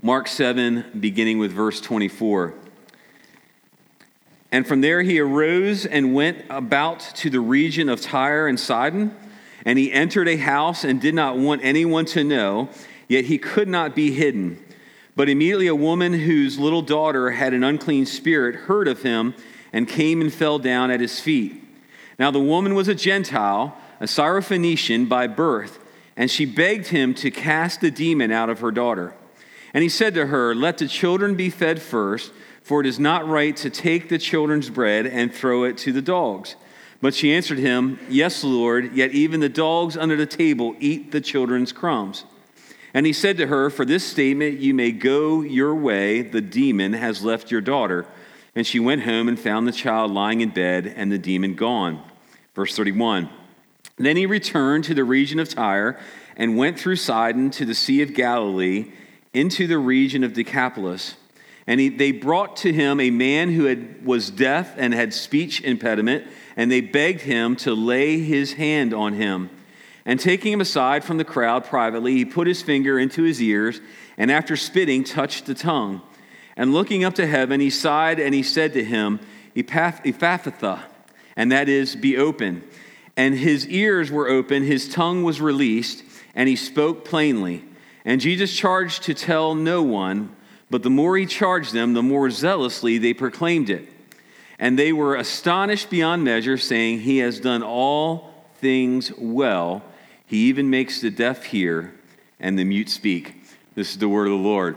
Mark 0.00 0.28
7, 0.28 0.84
beginning 1.00 1.38
with 1.38 1.50
verse 1.50 1.80
24. 1.80 2.54
And 4.52 4.64
from 4.64 4.80
there 4.80 5.02
he 5.02 5.18
arose 5.18 5.84
and 5.86 6.14
went 6.14 6.44
about 6.48 7.00
to 7.16 7.28
the 7.28 7.40
region 7.40 7.88
of 7.88 8.00
Tyre 8.00 8.46
and 8.46 8.60
Sidon. 8.60 9.16
And 9.64 9.76
he 9.76 9.92
entered 9.92 10.28
a 10.28 10.36
house 10.36 10.84
and 10.84 11.00
did 11.00 11.16
not 11.16 11.36
want 11.36 11.64
anyone 11.64 12.04
to 12.06 12.22
know, 12.22 12.68
yet 13.08 13.24
he 13.24 13.38
could 13.38 13.66
not 13.66 13.96
be 13.96 14.12
hidden. 14.12 14.64
But 15.16 15.28
immediately 15.28 15.66
a 15.66 15.74
woman 15.74 16.12
whose 16.12 16.60
little 16.60 16.82
daughter 16.82 17.30
had 17.30 17.52
an 17.52 17.64
unclean 17.64 18.06
spirit 18.06 18.54
heard 18.54 18.86
of 18.86 19.02
him 19.02 19.34
and 19.72 19.88
came 19.88 20.20
and 20.20 20.32
fell 20.32 20.60
down 20.60 20.92
at 20.92 21.00
his 21.00 21.18
feet. 21.18 21.60
Now 22.20 22.30
the 22.30 22.38
woman 22.38 22.76
was 22.76 22.86
a 22.86 22.94
Gentile, 22.94 23.76
a 23.98 24.04
Syrophoenician 24.04 25.08
by 25.08 25.26
birth, 25.26 25.80
and 26.16 26.30
she 26.30 26.46
begged 26.46 26.86
him 26.86 27.14
to 27.14 27.32
cast 27.32 27.80
the 27.80 27.90
demon 27.90 28.30
out 28.30 28.48
of 28.48 28.60
her 28.60 28.70
daughter. 28.70 29.12
And 29.74 29.82
he 29.82 29.88
said 29.88 30.14
to 30.14 30.26
her, 30.26 30.54
Let 30.54 30.78
the 30.78 30.88
children 30.88 31.34
be 31.34 31.50
fed 31.50 31.80
first 31.80 32.32
for 32.68 32.82
it 32.82 32.86
is 32.86 32.98
not 32.98 33.26
right 33.26 33.56
to 33.56 33.70
take 33.70 34.10
the 34.10 34.18
children's 34.18 34.68
bread 34.68 35.06
and 35.06 35.32
throw 35.32 35.64
it 35.64 35.78
to 35.78 35.90
the 35.90 36.02
dogs. 36.02 36.54
But 37.00 37.14
she 37.14 37.32
answered 37.32 37.56
him, 37.56 37.98
Yes, 38.10 38.44
Lord, 38.44 38.94
yet 38.94 39.12
even 39.12 39.40
the 39.40 39.48
dogs 39.48 39.96
under 39.96 40.16
the 40.16 40.26
table 40.26 40.76
eat 40.78 41.10
the 41.10 41.22
children's 41.22 41.72
crumbs. 41.72 42.26
And 42.92 43.06
he 43.06 43.14
said 43.14 43.38
to 43.38 43.46
her, 43.46 43.70
For 43.70 43.86
this 43.86 44.04
statement 44.04 44.60
you 44.60 44.74
may 44.74 44.92
go 44.92 45.40
your 45.40 45.74
way, 45.74 46.20
the 46.20 46.42
demon 46.42 46.92
has 46.92 47.24
left 47.24 47.50
your 47.50 47.62
daughter. 47.62 48.04
And 48.54 48.66
she 48.66 48.78
went 48.78 49.04
home 49.04 49.28
and 49.28 49.40
found 49.40 49.66
the 49.66 49.72
child 49.72 50.10
lying 50.10 50.42
in 50.42 50.50
bed 50.50 50.92
and 50.94 51.10
the 51.10 51.16
demon 51.16 51.54
gone. 51.54 52.02
Verse 52.54 52.76
31. 52.76 53.30
Then 53.96 54.18
he 54.18 54.26
returned 54.26 54.84
to 54.84 54.94
the 54.94 55.04
region 55.04 55.38
of 55.38 55.48
Tyre 55.48 55.98
and 56.36 56.58
went 56.58 56.78
through 56.78 56.96
Sidon 56.96 57.50
to 57.52 57.64
the 57.64 57.74
Sea 57.74 58.02
of 58.02 58.12
Galilee 58.12 58.92
into 59.32 59.66
the 59.66 59.78
region 59.78 60.24
of 60.24 60.32
Decapolis. 60.32 61.14
And 61.66 61.80
he, 61.80 61.90
they 61.90 62.12
brought 62.12 62.56
to 62.58 62.72
him 62.72 62.98
a 62.98 63.10
man 63.10 63.50
who 63.50 63.64
had, 63.64 64.04
was 64.04 64.30
deaf 64.30 64.74
and 64.78 64.94
had 64.94 65.12
speech 65.12 65.60
impediment, 65.60 66.26
and 66.56 66.72
they 66.72 66.80
begged 66.80 67.20
him 67.20 67.56
to 67.56 67.74
lay 67.74 68.18
his 68.20 68.54
hand 68.54 68.94
on 68.94 69.12
him. 69.12 69.50
And 70.06 70.18
taking 70.18 70.54
him 70.54 70.62
aside 70.62 71.04
from 71.04 71.18
the 71.18 71.24
crowd 71.24 71.66
privately, 71.66 72.14
he 72.14 72.24
put 72.24 72.46
his 72.46 72.62
finger 72.62 72.98
into 72.98 73.22
his 73.22 73.42
ears, 73.42 73.82
and 74.16 74.30
after 74.30 74.56
spitting, 74.56 75.04
touched 75.04 75.44
the 75.44 75.54
tongue. 75.54 76.00
And 76.56 76.72
looking 76.72 77.04
up 77.04 77.14
to 77.16 77.26
heaven, 77.26 77.60
he 77.60 77.68
sighed 77.68 78.18
and 78.18 78.34
he 78.34 78.42
said 78.42 78.72
to 78.72 78.82
him, 78.82 79.20
Ephphatha, 79.54 80.80
and 81.36 81.52
that 81.52 81.68
is, 81.68 81.94
be 81.94 82.16
open. 82.16 82.64
And 83.16 83.34
his 83.34 83.68
ears 83.68 84.10
were 84.10 84.28
open, 84.28 84.62
his 84.62 84.88
tongue 84.88 85.22
was 85.22 85.40
released, 85.40 86.02
and 86.34 86.48
he 86.48 86.56
spoke 86.56 87.04
plainly. 87.04 87.64
And 88.08 88.20
Jesus 88.20 88.56
charged 88.56 89.04
to 89.04 89.14
tell 89.14 89.54
no 89.54 89.82
one 89.82 90.34
but 90.70 90.82
the 90.82 90.90
more 90.90 91.16
he 91.16 91.26
charged 91.26 91.72
them, 91.72 91.94
the 91.94 92.02
more 92.02 92.30
zealously 92.30 92.98
they 92.98 93.14
proclaimed 93.14 93.70
it. 93.70 93.88
And 94.58 94.78
they 94.78 94.92
were 94.92 95.16
astonished 95.16 95.88
beyond 95.88 96.24
measure, 96.24 96.58
saying, 96.58 97.00
He 97.00 97.18
has 97.18 97.40
done 97.40 97.62
all 97.62 98.34
things 98.56 99.12
well. 99.16 99.82
He 100.26 100.48
even 100.48 100.68
makes 100.68 101.00
the 101.00 101.10
deaf 101.10 101.44
hear 101.44 101.94
and 102.40 102.58
the 102.58 102.64
mute 102.64 102.90
speak. 102.90 103.34
This 103.74 103.92
is 103.92 103.98
the 103.98 104.08
word 104.08 104.26
of 104.26 104.32
the 104.32 104.38
Lord. 104.38 104.76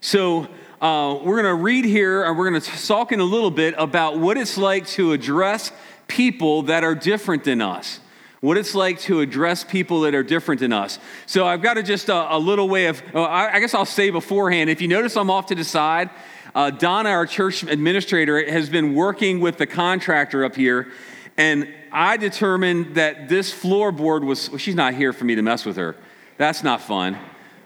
So, 0.00 0.48
uh, 0.80 1.18
we're 1.22 1.42
going 1.42 1.56
to 1.56 1.62
read 1.62 1.84
here, 1.84 2.24
and 2.24 2.36
we're 2.38 2.48
going 2.48 2.60
to 2.60 2.86
talk 2.86 3.12
in 3.12 3.20
a 3.20 3.24
little 3.24 3.50
bit 3.50 3.74
about 3.76 4.18
what 4.18 4.38
it's 4.38 4.56
like 4.56 4.86
to 4.88 5.12
address 5.12 5.70
people 6.08 6.62
that 6.62 6.82
are 6.84 6.94
different 6.94 7.44
than 7.44 7.60
us 7.60 8.00
what 8.40 8.56
it's 8.56 8.74
like 8.74 8.98
to 9.00 9.20
address 9.20 9.64
people 9.64 10.00
that 10.02 10.14
are 10.14 10.22
different 10.22 10.60
than 10.60 10.72
us. 10.72 10.98
So 11.26 11.46
I've 11.46 11.62
got 11.62 11.74
to 11.74 11.82
just 11.82 12.08
a, 12.08 12.36
a 12.36 12.38
little 12.38 12.68
way 12.68 12.86
of, 12.86 13.02
oh, 13.12 13.22
I, 13.22 13.54
I, 13.54 13.60
guess 13.60 13.74
I'll 13.74 13.84
say 13.84 14.10
beforehand, 14.10 14.70
if 14.70 14.80
you 14.80 14.88
notice 14.88 15.16
I'm 15.16 15.30
off 15.30 15.46
to 15.46 15.54
the 15.54 15.64
side, 15.64 16.08
uh, 16.54 16.70
Donna, 16.70 17.10
our 17.10 17.26
church 17.26 17.62
administrator, 17.62 18.50
has 18.50 18.70
been 18.70 18.94
working 18.94 19.40
with 19.40 19.58
the 19.58 19.66
contractor 19.66 20.44
up 20.44 20.56
here, 20.56 20.90
and 21.36 21.68
I 21.92 22.16
determined 22.16 22.96
that 22.96 23.28
this 23.28 23.52
floorboard 23.52 24.24
was, 24.24 24.48
well, 24.48 24.58
she's 24.58 24.74
not 24.74 24.94
here 24.94 25.12
for 25.12 25.24
me 25.24 25.34
to 25.34 25.42
mess 25.42 25.64
with 25.64 25.76
her. 25.76 25.96
That's 26.38 26.62
not 26.62 26.80
fun. 26.80 27.18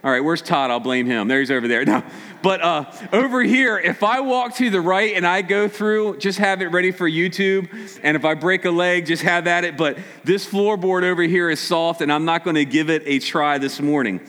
All 0.04 0.10
right, 0.10 0.22
where's 0.22 0.42
Todd? 0.42 0.70
I'll 0.70 0.80
blame 0.80 1.06
him. 1.06 1.28
There 1.28 1.40
he's 1.40 1.50
over 1.50 1.66
there. 1.66 1.84
No. 1.94 2.02
But 2.42 2.60
uh, 2.60 2.92
over 3.10 3.42
here, 3.42 3.78
if 3.78 4.02
I 4.02 4.20
walk 4.20 4.56
to 4.56 4.68
the 4.68 4.80
right 4.82 5.16
and 5.16 5.26
I 5.26 5.40
go 5.40 5.66
through, 5.66 6.18
just 6.18 6.38
have 6.38 6.60
it 6.60 6.66
ready 6.66 6.90
for 6.90 7.08
YouTube. 7.08 7.70
And 8.02 8.18
if 8.18 8.26
I 8.26 8.34
break 8.34 8.66
a 8.66 8.70
leg, 8.70 9.06
just 9.06 9.22
have 9.22 9.46
at 9.46 9.64
it. 9.64 9.78
But 9.78 9.96
this 10.24 10.46
floorboard 10.46 11.04
over 11.04 11.22
here 11.22 11.48
is 11.48 11.58
soft, 11.58 12.02
and 12.02 12.12
I'm 12.12 12.26
not 12.26 12.44
going 12.44 12.56
to 12.56 12.66
give 12.66 12.90
it 12.90 13.02
a 13.06 13.18
try 13.18 13.56
this 13.56 13.80
morning. 13.80 14.20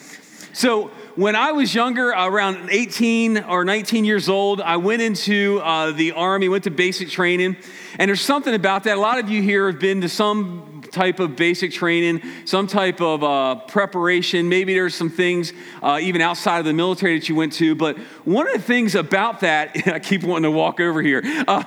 So, 0.54 0.92
when 1.16 1.36
I 1.36 1.52
was 1.54 1.74
younger, 1.74 2.10
around 2.10 2.70
18 2.72 3.40
or 3.40 3.66
19 3.66 4.06
years 4.06 4.30
old, 4.30 4.62
I 4.62 4.78
went 4.78 5.02
into 5.02 5.60
uh, 5.62 5.92
the 5.92 6.14
Army, 6.14 6.48
went 6.48 6.66
to 6.66 6.72
basic 6.72 7.10
training. 7.10 7.58
And 7.98 8.10
there's 8.10 8.22
something 8.22 8.54
about 8.54 8.84
that. 8.84 8.98
A 8.98 9.00
lot 9.00 9.20
of 9.20 9.30
you 9.30 9.42
here 9.42 9.70
have 9.70 9.80
been 9.80 10.02
to 10.02 10.10
some 10.10 10.75
type 10.96 11.20
of 11.20 11.36
basic 11.36 11.72
training, 11.72 12.22
some 12.46 12.66
type 12.66 13.02
of 13.02 13.24
uh, 13.24 13.56
preparation. 13.68 14.48
Maybe 14.50 14.74
there's 14.74 14.96
some 14.96 15.10
things 15.10 15.52
uh, 15.84 16.00
even 16.02 16.22
outside 16.22 16.60
of 16.60 16.66
the 16.66 16.74
military 16.74 17.20
that 17.20 17.28
you 17.28 17.36
went 17.36 17.54
to. 17.54 17.76
But 17.76 17.98
one 18.24 18.48
of 18.48 18.54
the 18.54 18.62
things 18.62 18.96
about 18.96 19.42
that, 19.42 19.88
I 19.94 20.00
keep 20.00 20.24
wanting 20.24 20.44
to 20.44 20.52
walk 20.52 20.80
over 20.80 21.02
here. 21.02 21.22
Uh, 21.48 21.64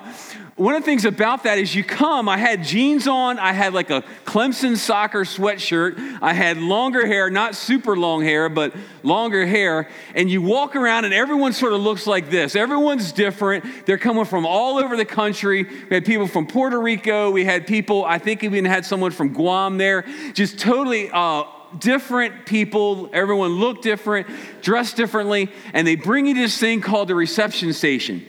one 0.58 0.74
of 0.74 0.82
the 0.82 0.86
things 0.86 1.04
about 1.04 1.44
that 1.44 1.58
is 1.58 1.72
you 1.72 1.84
come, 1.84 2.28
I 2.28 2.36
had 2.36 2.64
jeans 2.64 3.06
on, 3.06 3.38
I 3.38 3.52
had 3.52 3.74
like 3.74 3.90
a 3.90 4.02
Clemson 4.24 4.76
soccer 4.76 5.20
sweatshirt, 5.20 6.18
I 6.20 6.32
had 6.32 6.58
longer 6.58 7.06
hair, 7.06 7.30
not 7.30 7.54
super 7.54 7.96
long 7.96 8.22
hair, 8.22 8.48
but 8.48 8.74
longer 9.04 9.46
hair, 9.46 9.88
and 10.16 10.28
you 10.28 10.42
walk 10.42 10.74
around 10.74 11.04
and 11.04 11.14
everyone 11.14 11.52
sort 11.52 11.72
of 11.72 11.80
looks 11.80 12.08
like 12.08 12.28
this. 12.28 12.56
Everyone's 12.56 13.12
different. 13.12 13.86
They're 13.86 13.98
coming 13.98 14.24
from 14.24 14.44
all 14.44 14.78
over 14.78 14.96
the 14.96 15.04
country. 15.04 15.62
We 15.62 15.94
had 15.94 16.04
people 16.04 16.26
from 16.26 16.48
Puerto 16.48 16.80
Rico, 16.80 17.30
we 17.30 17.44
had 17.44 17.66
people, 17.66 18.04
I 18.04 18.18
think 18.18 18.42
even 18.42 18.64
had 18.64 18.84
someone 18.84 19.12
from 19.12 19.32
Guam 19.32 19.78
there, 19.78 20.04
just 20.34 20.58
totally. 20.58 21.10
Uh, 21.12 21.44
different 21.78 22.46
people, 22.46 23.10
everyone 23.12 23.50
looked 23.50 23.82
different, 23.82 24.26
dressed 24.62 24.96
differently, 24.96 25.50
and 25.74 25.86
they 25.86 25.96
bring 25.96 26.26
you 26.26 26.32
this 26.32 26.56
thing 26.56 26.80
called 26.80 27.08
the 27.08 27.14
reception 27.14 27.74
station. 27.74 28.24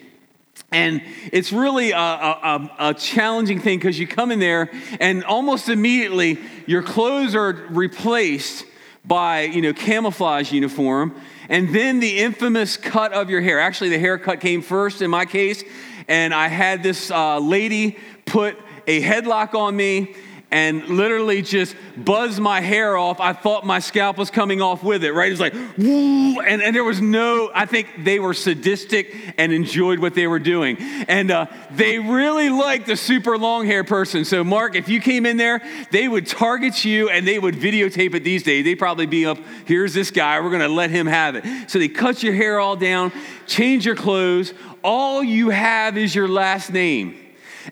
And 0.72 1.02
it's 1.31 1.52
really 1.52 1.91
a, 1.91 1.97
a, 1.97 2.69
a 2.80 2.94
challenging 2.94 3.59
thing 3.59 3.80
because 3.80 3.97
you 3.97 4.07
come 4.07 4.31
in 4.31 4.40
there 4.40 4.69
and 5.00 5.24
almost 5.24 5.68
immediately 5.68 6.38
your 6.68 6.84
clothes 6.84 7.34
are 7.34 7.53
replaced 7.69 8.66
by, 9.03 9.41
you 9.44 9.62
know, 9.62 9.74
camouflage 9.74 10.52
uniform. 10.52 11.19
And 11.50 11.74
then 11.74 12.00
the 12.00 12.19
infamous 12.19 12.78
cut 12.78 13.13
of 13.13 13.30
your 13.31 13.41
hair. 13.41 13.59
Actually, 13.59 13.90
the 13.90 14.00
haircut 14.00 14.40
came 14.40 14.62
first 14.62 15.02
in 15.02 15.09
my 15.09 15.25
case. 15.25 15.63
And 16.07 16.34
I 16.34 16.47
had 16.47 16.84
this 16.84 17.09
uh, 17.09 17.40
lady 17.40 17.97
put 18.25 18.56
a 18.86 19.01
headlock 19.01 19.56
on 19.56 19.75
me 19.75 20.16
and 20.52 20.88
literally 20.88 21.44
just 21.44 21.76
buzzed 21.96 22.40
my 22.40 22.60
hair 22.60 22.98
off. 22.98 23.20
I 23.20 23.34
thought 23.34 23.66
my 23.66 23.80
scalp 23.80 24.18
was 24.18 24.32
coming 24.32 24.62
off 24.62 24.84
with 24.84 25.04
it, 25.04 25.14
right? 25.14 25.28
It 25.28 25.32
was 25.32 25.40
like, 25.40 25.54
woo, 25.78 26.40
and, 26.40 26.62
and 26.62 26.76
there 26.76 26.84
was 26.84 27.00
no, 27.00 27.52
I 27.54 27.68
think 27.68 28.04
they 28.04 28.20
were 28.20 28.34
sadistic 28.34 29.16
and 29.38 29.54
enjoyed 29.54 30.00
what 30.00 30.16
they 30.16 30.26
were 30.26 30.40
doing. 30.40 30.78
And 31.08 31.30
uh, 31.30 31.46
they 31.72 32.00
really 32.00 32.50
liked 32.50 32.88
the 32.88 32.98
super 32.98 33.38
long 33.38 33.68
hair 33.68 33.84
person. 33.84 34.26
So, 34.26 34.44
Mark, 34.44 34.76
if 34.76 34.90
you 34.90 35.00
came 35.00 35.28
in 35.28 35.38
there, 35.38 35.62
they 35.92 36.08
would 36.08 36.26
target 36.26 36.84
you 36.84 37.10
and 37.10 37.28
they 37.28 37.38
would 37.38 37.56
videotape 37.56 38.16
it 38.16 38.24
these 38.24 38.42
days. 38.42 38.66
They'd 38.66 38.76
probably 38.76 39.06
be 39.06 39.28
up, 39.28 39.38
here's 39.66 39.94
this 39.94 40.10
guy, 40.10 40.40
we're 40.40 40.52
gonna 40.52 40.68
let 40.68 40.90
him 40.90 41.06
have 41.06 41.36
it. 41.36 41.70
So 41.70 41.78
they 41.78 41.90
cut 41.90 42.24
your 42.24 42.34
hair 42.34 42.60
all 42.60 42.76
down, 42.76 43.12
change 43.46 43.86
your 43.86 43.96
clothes. 43.96 44.54
All 44.84 45.24
you 45.24 45.50
have 45.50 45.96
is 45.96 46.16
your 46.16 46.28
last 46.28 46.72
name. 46.72 47.20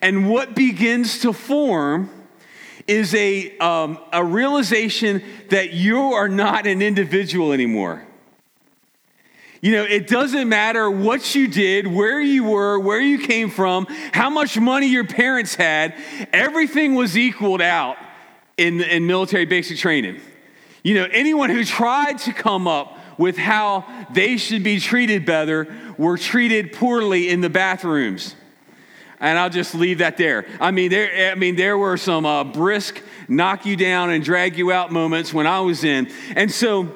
And 0.01 0.29
what 0.29 0.53
begins 0.53 1.19
to 1.19 1.33
form 1.33 2.11
is 2.87 3.13
a, 3.13 3.57
um, 3.59 3.99
a 4.13 4.23
realization 4.23 5.21
that 5.49 5.73
you 5.73 6.13
are 6.13 6.29
not 6.29 6.65
an 6.65 6.81
individual 6.81 7.51
anymore. 7.51 8.05
You 9.61 9.71
know, 9.71 9.83
it 9.83 10.07
doesn't 10.07 10.47
matter 10.47 10.89
what 10.89 11.35
you 11.35 11.47
did, 11.47 11.87
where 11.87 12.21
you 12.21 12.43
were, 12.43 12.79
where 12.79 13.01
you 13.01 13.19
came 13.19 13.49
from, 13.49 13.87
how 14.13 14.29
much 14.29 14.57
money 14.57 14.87
your 14.87 15.05
parents 15.05 15.55
had, 15.55 15.95
everything 16.31 16.95
was 16.95 17.17
equaled 17.17 17.61
out 17.61 17.97
in, 18.57 18.81
in 18.81 19.07
military 19.07 19.45
basic 19.45 19.77
training. 19.77 20.21
You 20.83 20.95
know, 20.95 21.07
anyone 21.11 21.49
who 21.49 21.65
tried 21.65 22.19
to 22.19 22.33
come 22.33 22.67
up 22.67 22.97
with 23.17 23.35
how 23.35 23.85
they 24.13 24.37
should 24.37 24.63
be 24.63 24.79
treated 24.79 25.25
better 25.25 25.67
were 25.97 26.17
treated 26.17 26.71
poorly 26.71 27.29
in 27.29 27.41
the 27.41 27.49
bathrooms 27.49 28.35
and 29.19 29.37
I'll 29.37 29.49
just 29.49 29.73
leave 29.73 29.99
that 29.99 30.17
there. 30.17 30.45
I 30.59 30.71
mean, 30.71 30.89
there, 30.89 31.31
I 31.31 31.35
mean, 31.35 31.55
there 31.55 31.77
were 31.77 31.97
some 31.97 32.25
uh, 32.25 32.43
brisk 32.43 33.01
knock 33.27 33.65
you 33.65 33.75
down 33.75 34.11
and 34.11 34.23
drag 34.23 34.57
you 34.57 34.71
out 34.71 34.91
moments 34.91 35.33
when 35.33 35.47
I 35.47 35.59
was 35.61 35.83
in. 35.83 36.09
And 36.35 36.51
so 36.51 36.95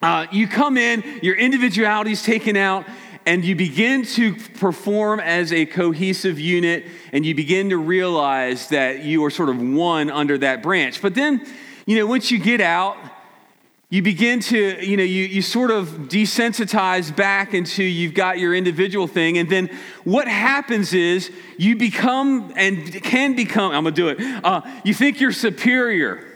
uh, 0.00 0.26
you 0.30 0.46
come 0.46 0.76
in, 0.76 1.20
your 1.22 1.36
individuality 1.36 2.12
is 2.12 2.22
taken 2.22 2.56
out, 2.56 2.86
and 3.26 3.44
you 3.44 3.54
begin 3.54 4.04
to 4.04 4.34
perform 4.34 5.20
as 5.20 5.52
a 5.52 5.66
cohesive 5.66 6.40
unit, 6.40 6.86
and 7.12 7.26
you 7.26 7.34
begin 7.34 7.70
to 7.70 7.76
realize 7.76 8.68
that 8.68 9.04
you 9.04 9.24
are 9.24 9.30
sort 9.30 9.50
of 9.50 9.60
one 9.60 10.10
under 10.10 10.38
that 10.38 10.62
branch. 10.62 11.02
But 11.02 11.14
then, 11.14 11.46
you 11.84 11.96
know, 11.96 12.06
once 12.06 12.30
you 12.30 12.38
get 12.38 12.60
out, 12.60 12.96
you 13.90 14.02
begin 14.02 14.40
to, 14.40 14.84
you 14.86 14.98
know, 14.98 15.02
you, 15.02 15.24
you 15.24 15.40
sort 15.40 15.70
of 15.70 15.88
desensitize 16.08 17.14
back 17.14 17.54
into 17.54 17.82
you've 17.82 18.12
got 18.12 18.38
your 18.38 18.54
individual 18.54 19.06
thing. 19.06 19.38
And 19.38 19.48
then 19.48 19.70
what 20.04 20.28
happens 20.28 20.92
is 20.92 21.32
you 21.56 21.74
become 21.74 22.52
and 22.54 22.92
can 23.02 23.34
become, 23.34 23.72
I'm 23.72 23.84
going 23.84 23.94
to 23.94 24.00
do 24.00 24.08
it, 24.08 24.44
uh, 24.44 24.60
you 24.84 24.92
think 24.92 25.20
you're 25.20 25.32
superior. 25.32 26.27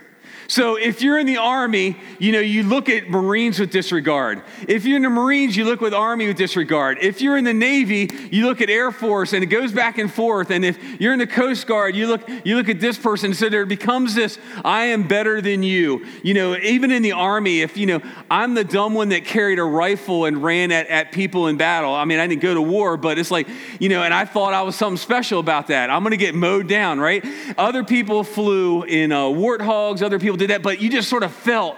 So 0.52 0.76
if 0.76 1.00
you're 1.00 1.18
in 1.18 1.26
the 1.26 1.38
Army, 1.38 1.96
you 2.18 2.30
know, 2.30 2.38
you 2.38 2.62
look 2.62 2.90
at 2.90 3.08
Marines 3.08 3.58
with 3.58 3.70
disregard. 3.70 4.42
If 4.68 4.84
you're 4.84 4.98
in 4.98 5.02
the 5.02 5.08
Marines, 5.08 5.56
you 5.56 5.64
look 5.64 5.80
with 5.80 5.94
Army 5.94 6.26
with 6.26 6.36
disregard. 6.36 6.98
If 7.00 7.22
you're 7.22 7.38
in 7.38 7.44
the 7.44 7.54
Navy, 7.54 8.10
you 8.30 8.44
look 8.44 8.60
at 8.60 8.68
Air 8.68 8.92
Force 8.92 9.32
and 9.32 9.42
it 9.42 9.46
goes 9.46 9.72
back 9.72 9.96
and 9.96 10.12
forth. 10.12 10.50
And 10.50 10.62
if 10.62 11.00
you're 11.00 11.14
in 11.14 11.20
the 11.20 11.26
Coast 11.26 11.66
Guard, 11.66 11.96
you 11.96 12.06
look, 12.06 12.28
you 12.44 12.56
look 12.56 12.68
at 12.68 12.80
this 12.80 12.98
person. 12.98 13.32
So 13.32 13.48
there 13.48 13.64
becomes 13.64 14.14
this, 14.14 14.38
I 14.62 14.84
am 14.84 15.08
better 15.08 15.40
than 15.40 15.62
you. 15.62 16.04
You 16.22 16.34
know, 16.34 16.54
even 16.56 16.90
in 16.90 17.00
the 17.00 17.12
Army, 17.12 17.62
if, 17.62 17.78
you 17.78 17.86
know, 17.86 18.02
I'm 18.30 18.52
the 18.52 18.64
dumb 18.64 18.92
one 18.92 19.08
that 19.08 19.24
carried 19.24 19.58
a 19.58 19.64
rifle 19.64 20.26
and 20.26 20.42
ran 20.42 20.70
at, 20.70 20.86
at 20.88 21.12
people 21.12 21.46
in 21.46 21.56
battle. 21.56 21.94
I 21.94 22.04
mean, 22.04 22.18
I 22.18 22.26
didn't 22.26 22.42
go 22.42 22.52
to 22.52 22.60
war, 22.60 22.98
but 22.98 23.18
it's 23.18 23.30
like, 23.30 23.48
you 23.80 23.88
know, 23.88 24.02
and 24.02 24.12
I 24.12 24.26
thought 24.26 24.52
I 24.52 24.60
was 24.60 24.76
something 24.76 24.98
special 24.98 25.40
about 25.40 25.68
that. 25.68 25.88
I'm 25.88 26.02
going 26.02 26.10
to 26.10 26.18
get 26.18 26.34
mowed 26.34 26.68
down, 26.68 27.00
right? 27.00 27.24
Other 27.56 27.84
people 27.84 28.22
flew 28.22 28.82
in 28.82 29.12
uh, 29.12 29.22
warthogs, 29.22 30.02
other 30.02 30.18
people 30.18 30.41
did 30.42 30.50
that, 30.50 30.62
but 30.62 30.80
you 30.80 30.90
just 30.90 31.08
sort 31.08 31.22
of 31.22 31.32
felt 31.32 31.76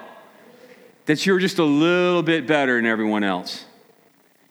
that 1.07 1.27
you're 1.27 1.39
just 1.39 1.59
a 1.59 1.65
little 1.65 2.23
bit 2.23 2.47
better 2.47 2.77
than 2.77 2.87
everyone 2.87 3.23
else. 3.23 3.67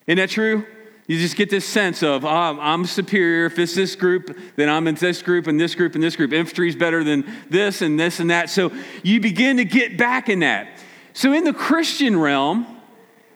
Isn't 0.05 0.17
that 0.17 0.29
true? 0.29 0.65
You 1.07 1.17
just 1.17 1.35
get 1.35 1.49
this 1.49 1.65
sense 1.65 2.03
of, 2.03 2.23
oh, 2.23 2.27
I'm 2.27 2.85
superior. 2.85 3.47
If 3.47 3.57
it's 3.57 3.75
this 3.75 3.95
group, 3.95 4.37
then 4.55 4.69
I'm 4.69 4.87
in 4.87 4.95
this 4.95 5.21
group 5.21 5.47
and 5.47 5.59
this 5.59 5.75
group 5.75 5.95
and 5.95 6.03
this 6.03 6.15
group. 6.15 6.31
Infantry 6.31 6.69
is 6.69 6.75
better 6.75 7.03
than 7.03 7.25
this 7.49 7.81
and 7.81 7.99
this 7.99 8.19
and 8.19 8.29
that. 8.29 8.49
So 8.49 8.71
you 9.01 9.19
begin 9.19 9.57
to 9.57 9.65
get 9.65 9.97
back 9.97 10.29
in 10.29 10.39
that. 10.39 10.67
So 11.13 11.33
in 11.33 11.43
the 11.43 11.53
Christian 11.53 12.17
realm, 12.17 12.67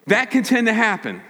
that 0.05 0.31
can 0.31 0.43
tend 0.43 0.67
to 0.67 0.73
happen. 0.73 1.21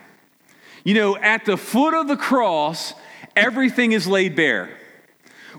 You 0.84 0.94
know, 0.94 1.18
at 1.18 1.46
the 1.46 1.58
foot 1.58 1.94
of 1.94 2.08
the 2.08 2.18
cross, 2.18 2.94
everything 3.36 3.94
is 3.94 4.08
laid 4.08 4.36
bare. 4.36 4.76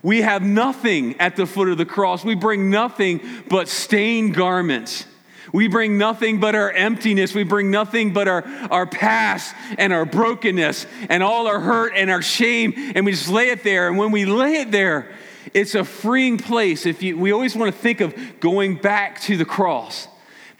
We 0.02 0.22
have 0.22 0.42
nothing 0.42 1.20
at 1.20 1.36
the 1.36 1.46
foot 1.46 1.68
of 1.68 1.78
the 1.78 1.86
cross. 1.86 2.24
We 2.24 2.34
bring 2.34 2.70
nothing 2.70 3.20
but 3.48 3.68
stained 3.68 4.34
garments. 4.34 5.06
We 5.52 5.68
bring 5.68 5.96
nothing 5.96 6.40
but 6.40 6.54
our 6.54 6.70
emptiness. 6.70 7.34
We 7.34 7.42
bring 7.42 7.70
nothing 7.70 8.12
but 8.12 8.28
our, 8.28 8.44
our 8.70 8.86
past 8.86 9.54
and 9.78 9.92
our 9.92 10.04
brokenness 10.04 10.86
and 11.08 11.22
all 11.22 11.46
our 11.46 11.60
hurt 11.60 11.92
and 11.96 12.10
our 12.10 12.22
shame. 12.22 12.74
And 12.76 13.06
we 13.06 13.12
just 13.12 13.28
lay 13.28 13.48
it 13.48 13.64
there. 13.64 13.88
And 13.88 13.96
when 13.96 14.10
we 14.10 14.26
lay 14.26 14.56
it 14.56 14.70
there, 14.70 15.10
it's 15.54 15.74
a 15.74 15.84
freeing 15.84 16.36
place. 16.38 16.84
If 16.84 17.02
you, 17.02 17.16
we 17.16 17.32
always 17.32 17.56
want 17.56 17.74
to 17.74 17.80
think 17.80 18.00
of 18.00 18.14
going 18.40 18.76
back 18.76 19.20
to 19.22 19.36
the 19.36 19.46
cross 19.46 20.08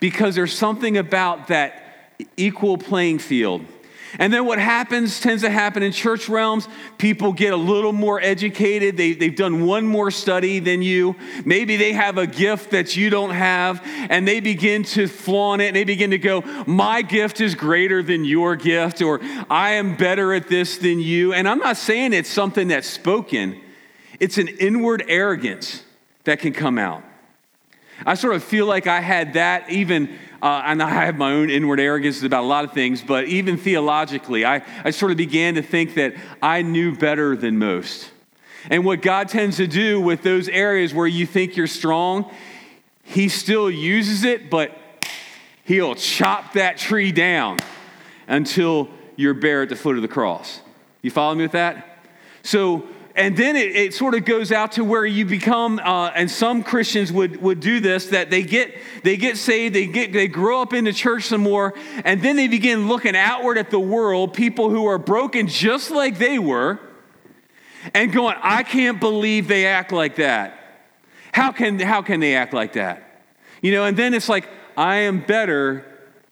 because 0.01 0.35
there's 0.35 0.57
something 0.57 0.97
about 0.97 1.49
that 1.49 2.15
equal 2.37 2.79
playing 2.79 3.19
field 3.19 3.65
and 4.19 4.33
then 4.33 4.47
what 4.47 4.59
happens, 4.59 5.21
tends 5.21 5.43
to 5.43 5.51
happen 5.51 5.83
in 5.83 5.93
church 5.93 6.29
realms, 6.29 6.67
people 6.97 7.33
get 7.33 7.53
a 7.53 7.57
little 7.57 7.93
more 7.93 8.21
educated. 8.21 8.97
They, 8.97 9.13
they've 9.13 9.35
done 9.35 9.67
one 9.67 9.87
more 9.87 10.11
study 10.11 10.61
than 10.61 10.81
you. 10.81 11.17
Maybe 11.45 11.77
they 11.77 11.93
have 11.93 12.17
a 12.17 12.27
gift 12.27 12.71
that 12.71 12.97
you 12.97 13.11
don't 13.11 13.31
have, 13.31 13.83
and 13.85 14.27
they 14.27 14.41
begin 14.41 14.85
to 14.85 15.09
flaunt 15.09 15.61
it. 15.61 15.67
And 15.67 15.77
they 15.77 15.85
begin 15.85 16.11
to 16.13 16.19
go, 16.19 16.43
My 16.67 17.03
gift 17.03 17.41
is 17.41 17.55
greater 17.55 18.03
than 18.03 18.25
your 18.25 18.57
gift, 18.57 19.03
or 19.03 19.21
I 19.51 19.73
am 19.73 19.97
better 19.97 20.33
at 20.33 20.49
this 20.49 20.79
than 20.79 21.01
you. 21.01 21.35
And 21.35 21.49
I'm 21.49 21.59
not 21.59 21.77
saying 21.77 22.13
it's 22.13 22.31
something 22.31 22.69
that's 22.69 22.89
spoken, 22.89 23.61
it's 24.21 24.39
an 24.39 24.49
inward 24.49 25.05
arrogance 25.09 25.85
that 26.25 26.41
can 26.41 26.53
come 26.53 26.79
out. 26.79 27.03
I 28.07 28.15
sort 28.15 28.37
of 28.37 28.45
feel 28.45 28.67
like 28.67 28.87
I 28.87 29.01
had 29.01 29.35
that 29.35 29.71
even 29.71 30.17
uh, 30.41 30.63
and 30.65 30.83
I 30.83 30.91
have 30.91 31.17
my 31.17 31.33
own 31.33 31.51
inward 31.51 31.81
arrogance 31.81 32.23
about 32.23 32.45
a 32.45 32.47
lot 32.47 32.65
of 32.65 32.73
things, 32.73 33.03
but 33.03 33.25
even 33.25 33.57
theologically, 33.57 34.45
I, 34.45 34.63
I 34.85 34.91
sort 34.91 35.11
of 35.11 35.17
began 35.17 35.57
to 35.57 35.63
think 35.63 35.95
that 35.95 36.15
I 36.41 36.63
knew 36.63 36.95
better 36.95 37.37
than 37.37 37.59
most. 37.59 38.11
And 38.71 38.85
what 38.85 39.03
God 39.03 39.29
tends 39.29 39.57
to 39.57 39.67
do 39.67 40.01
with 40.01 40.23
those 40.23 40.49
areas 40.49 40.95
where 40.95 41.07
you 41.07 41.27
think 41.27 41.57
you're 41.57 41.67
strong, 41.67 42.33
He 43.03 43.29
still 43.29 43.71
uses 43.71 44.25
it, 44.25 44.51
but 44.51 44.77
He'll 45.65 45.95
chop 45.95 46.53
that 46.55 46.79
tree 46.79 47.13
down 47.13 47.59
until 48.27 48.89
you're 49.17 49.35
bare 49.35 49.63
at 49.63 49.69
the 49.69 49.77
foot 49.77 49.97
of 49.97 50.03
the 50.03 50.09
cross. 50.09 50.61
You 51.03 51.11
follow 51.11 51.35
me 51.35 51.43
with 51.43 51.53
that? 51.53 51.99
So, 52.43 52.87
and 53.19 53.37
then 53.37 53.57
it, 53.57 53.75
it, 53.75 53.95
sort 53.95 54.15
of 54.15 54.25
goes 54.25 54.53
out 54.53 54.73
to 54.73 54.85
where 54.85 55.05
you 55.05 55.27
become 55.27 55.81
uh, 55.81 56.09
and 56.15 56.31
some 56.31 56.63
christians 56.63 57.13
would, 57.13 57.43
would 57.43 57.61
do 57.61 57.81
this 57.81 58.07
that 58.07 58.31
they 58.31 58.43
get 58.43 58.75
they 59.03 59.17
get 59.17 59.37
saved 59.37 59.75
they 59.75 59.87
get 59.87 60.13
they 60.13 60.29
grow 60.29 60.63
up 60.63 60.73
in 60.73 60.85
the 60.85 60.93
church 60.93 61.25
some 61.25 61.43
more 61.43 61.75
and 62.05 62.23
then 62.23 62.37
they 62.37 62.49
begin 62.49 62.89
looking 62.89 63.17
outward 63.17 63.59
at 63.59 63.71
the 63.71 63.81
world 63.81 64.33
people 64.33 64.71
who 64.71 64.87
are 64.87 64.99
broken 64.99 65.49
just 65.49 65.91
like 65.91 66.19
they 66.19 66.39
were 66.39 66.79
and 67.93 68.13
going 68.13 68.37
i 68.41 68.63
can't 68.63 69.01
believe 69.01 69.49
they 69.49 69.67
act 69.67 69.93
like 69.93 70.17
that. 70.17 70.55
How 71.33 71.53
can 71.53 71.79
how 71.81 72.03
can 72.03 72.21
they 72.21 72.35
act 72.35 72.53
like 72.53 72.75
that? 72.75 73.25
You 73.63 73.73
know 73.73 73.85
and 73.85 73.97
then 73.97 74.15
it's 74.15 74.29
like 74.29 74.49
i 74.77 74.97
am 74.97 75.21
better 75.21 75.85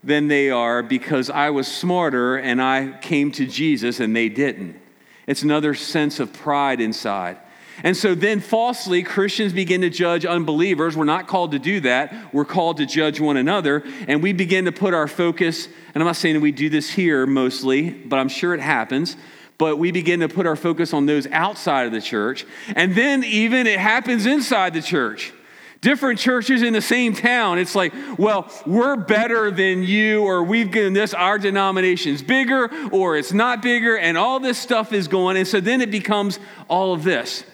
than 0.05 0.29
they 0.29 0.51
are 0.51 0.83
because 0.85 1.31
i 1.31 1.51
was 1.51 1.67
smarter 1.67 2.37
and 2.37 2.63
i 2.63 2.97
came 3.01 3.33
to 3.33 3.45
jesus 3.45 3.99
and 3.99 4.15
they 4.15 4.29
didn't 4.29 4.81
it's 5.27 5.43
another 5.43 5.75
sense 5.75 6.21
of 6.21 6.33
pride 6.33 6.81
inside. 6.81 7.39
And 7.83 7.97
so 7.97 8.15
then 8.15 8.41
falsely, 8.41 9.03
Christians 9.03 9.53
begin 9.53 9.83
to 9.83 9.91
judge 9.91 10.25
unbelievers. 10.25 10.97
We're 10.97 11.05
not 11.05 11.29
called 11.29 11.53
to 11.53 11.59
do 11.59 11.81
that. 11.81 12.33
We're 12.33 12.47
called 12.47 12.79
to 12.79 12.87
judge 12.87 13.21
one 13.21 13.37
another. 13.37 13.85
And 14.09 14.23
we 14.23 14.33
begin 14.33 14.65
to 14.65 14.73
put 14.73 14.95
our 14.95 15.09
focus, 15.09 15.67
and 15.95 16.03
I'm 16.03 16.07
not 16.07 16.17
saying 16.17 16.35
that 16.35 16.41
we 16.41 16.53
do 16.53 16.71
this 16.71 16.89
here 16.89 17.27
mostly, 17.27 17.91
but 17.91 18.19
I'm 18.19 18.29
sure 18.29 18.55
it 18.55 18.61
happens. 18.61 19.17
But 19.59 19.77
we 19.79 19.91
begin 19.91 20.21
to 20.21 20.29
put 20.29 20.47
our 20.47 20.57
focus 20.57 20.93
on 20.93 21.07
those 21.07 21.27
outside 21.29 21.87
of 21.87 21.93
the 21.93 22.01
church. 22.01 22.47
And 22.75 22.95
then 22.95 23.25
even 23.25 23.67
it 23.67 23.79
happens 23.79 24.27
inside 24.27 24.75
the 24.75 24.83
church 24.83 25.33
different 25.81 26.19
churches 26.19 26.63
in 26.63 26.73
the 26.73 26.81
same 26.81 27.15
town. 27.15 27.59
It's 27.59 27.75
like, 27.75 27.93
well, 28.19 28.51
we're 28.67 28.97
better 28.97 29.51
than 29.51 29.83
you, 29.83 30.23
or 30.23 30.43
we've 30.43 30.71
given 30.71 30.93
this, 30.93 31.15
our 31.15 31.39
denomination's 31.39 32.23
bigger, 32.23 32.71
or 32.91 33.17
it's 33.17 33.33
not 33.33 33.63
bigger, 33.63 33.97
and 33.97 34.17
all 34.17 34.41
this 34.41 34.59
stuff 34.59 34.93
is 34.93 35.09
going. 35.09 35.37
And 35.37 35.47
so 35.47 35.61
then 35.61 35.81
it 35.81 35.91
becomes 35.91 36.39
all 36.69 36.93
of 36.93 37.05
this. 37.05 37.45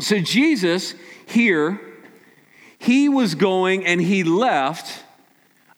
So 0.00 0.18
Jesus 0.18 0.94
here, 1.26 1.80
he 2.78 3.08
was 3.08 3.34
going 3.34 3.86
and 3.86 4.00
he 4.00 4.24
left 4.24 5.04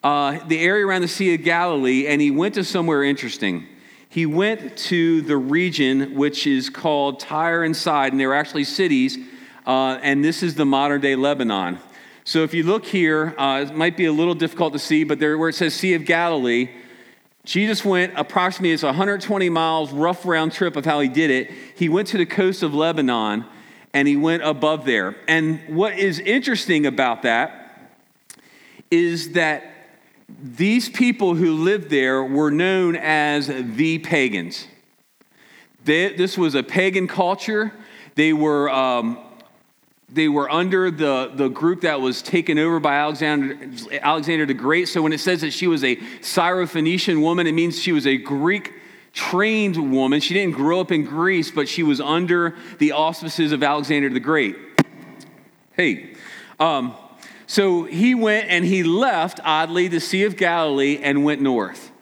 uh, 0.03 0.39
the 0.47 0.59
area 0.59 0.87
around 0.87 1.03
the 1.03 1.09
Sea 1.09 1.35
of 1.35 1.43
Galilee 1.43 2.07
and 2.07 2.21
he 2.21 2.31
went 2.31 2.55
to 2.55 2.65
somewhere 2.65 3.03
interesting. 3.03 3.67
He 4.09 4.27
went 4.27 4.77
to 4.77 5.23
the 5.23 5.37
region 5.37 6.15
which 6.15 6.47
is 6.47 6.71
called 6.71 7.21
Tyre 7.21 7.65
and 7.65 7.77
Sidon, 7.77 8.13
and 8.13 8.21
they 8.21 8.27
were 8.27 8.35
actually 8.35 8.65
cities 8.65 9.19
uh, 9.67 9.99
and 10.03 10.25
this 10.25 10.43
is 10.43 10.55
the 10.55 10.65
modern 10.65 11.01
day 11.01 11.17
Lebanon. 11.17 11.79
So 12.25 12.43
if 12.43 12.55
you 12.55 12.63
look 12.63 12.87
here, 12.87 13.35
uh, 13.39 13.67
it 13.69 13.75
might 13.75 13.97
be 13.97 14.07
a 14.07 14.13
little 14.13 14.35
difficult 14.35 14.73
to 14.73 14.79
see, 14.79 15.05
but 15.05 15.19
there 15.19 15.37
where 15.37 15.51
it 15.51 15.55
says 15.55 15.75
Sea 15.75 15.95
of 15.95 16.05
Galilee, 16.05 16.71
Jesus 17.45 17.85
went 17.85 18.15
approximately, 18.17 18.73
it's 18.73 18.83
120 18.83 19.51
miles, 19.51 19.93
rough 19.93 20.25
round 20.25 20.53
trip 20.53 20.77
of 20.77 20.87
how 20.87 21.01
he 21.01 21.09
did 21.09 21.31
it. 21.31 21.51
He 21.77 21.91
went 21.91 22.09
to 22.09 22.19
the 22.19 22.25
coast 22.25 22.63
of 22.63 22.73
Lebanon 22.73 23.45
and 23.93 24.09
he 24.09 24.17
went 24.17 24.43
above 24.43 24.87
there. 24.87 25.17
And 25.29 25.61
what 25.69 25.99
is 25.99 26.19
interesting 26.19 26.87
about 26.87 27.23
that 27.23 27.93
is 28.91 29.33
that 29.33 29.71
these 30.43 30.89
people 30.89 31.35
who 31.35 31.53
lived 31.53 31.91
there 31.91 32.25
were 32.25 32.51
known 32.51 32.97
as 32.97 33.49
the 33.49 33.99
pagans. 33.99 34.67
They, 35.85 36.15
this 36.15 36.39
was 36.39 36.55
a 36.55 36.63
pagan 36.63 37.07
culture. 37.07 37.73
They 38.15 38.33
were 38.33 38.71
um, 38.71 39.19
they 40.09 40.29
were 40.29 40.51
under 40.51 40.91
the, 40.91 41.33
the 41.35 41.49
group 41.49 41.81
that 41.81 42.01
was 42.01 42.23
taken 42.23 42.59
over 42.59 42.79
by 42.79 42.97
Alexander, 42.97 43.71
Alexander 44.01 44.47
the 44.47 44.55
Great. 44.55 44.89
So 44.89 45.03
when 45.03 45.13
it 45.13 45.19
says 45.19 45.41
that 45.41 45.53
she 45.53 45.67
was 45.67 45.83
a 45.83 45.97
Syrophoenician 45.97 47.21
woman, 47.21 47.47
it 47.47 47.53
means 47.53 47.81
she 47.81 47.93
was 47.93 48.07
a 48.07 48.17
Greek 48.17 48.73
trained 49.13 49.93
woman. 49.93 50.21
She 50.21 50.35
didn't 50.35 50.55
grow 50.55 50.81
up 50.81 50.93
in 50.93 51.05
Greece, 51.05 51.51
but 51.51 51.69
she 51.69 51.83
was 51.83 52.01
under 52.01 52.57
the 52.79 52.93
auspices 52.93 53.53
of 53.53 53.63
Alexander 53.63 54.11
the 54.11 54.21
Great. 54.21 54.57
Hey, 55.73 56.15
um, 56.61 56.95
so 57.47 57.85
he 57.85 58.15
went 58.15 58.49
and 58.49 58.65
he 58.65 58.83
left, 58.83 59.41
oddly, 59.45 59.89
the 59.89 60.01
Sea 60.01 60.25
of 60.25 60.37
Galilee 60.37 60.99
and 61.03 61.25
went 61.25 61.41
north. 61.41 61.93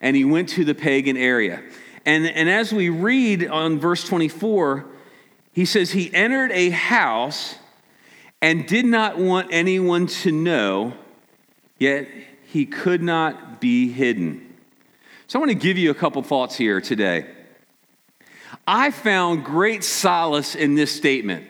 And 0.00 0.14
he 0.14 0.24
went 0.24 0.50
to 0.50 0.64
the 0.64 0.74
pagan 0.74 1.16
area. 1.16 1.62
And, 2.04 2.26
and 2.26 2.48
as 2.48 2.72
we 2.72 2.88
read 2.88 3.48
on 3.48 3.80
verse 3.80 4.04
24, 4.04 4.86
he 5.56 5.64
says, 5.64 5.92
He 5.92 6.12
entered 6.12 6.52
a 6.52 6.68
house 6.68 7.54
and 8.42 8.68
did 8.68 8.84
not 8.84 9.16
want 9.16 9.48
anyone 9.50 10.06
to 10.06 10.30
know, 10.30 10.92
yet 11.78 12.06
he 12.44 12.66
could 12.66 13.02
not 13.02 13.58
be 13.58 13.90
hidden. 13.90 14.54
So 15.26 15.38
I 15.38 15.40
want 15.40 15.52
to 15.52 15.58
give 15.58 15.78
you 15.78 15.90
a 15.90 15.94
couple 15.94 16.22
thoughts 16.22 16.56
here 16.56 16.82
today. 16.82 17.26
I 18.66 18.90
found 18.90 19.46
great 19.46 19.82
solace 19.82 20.54
in 20.54 20.74
this 20.74 20.94
statement. 20.94 21.46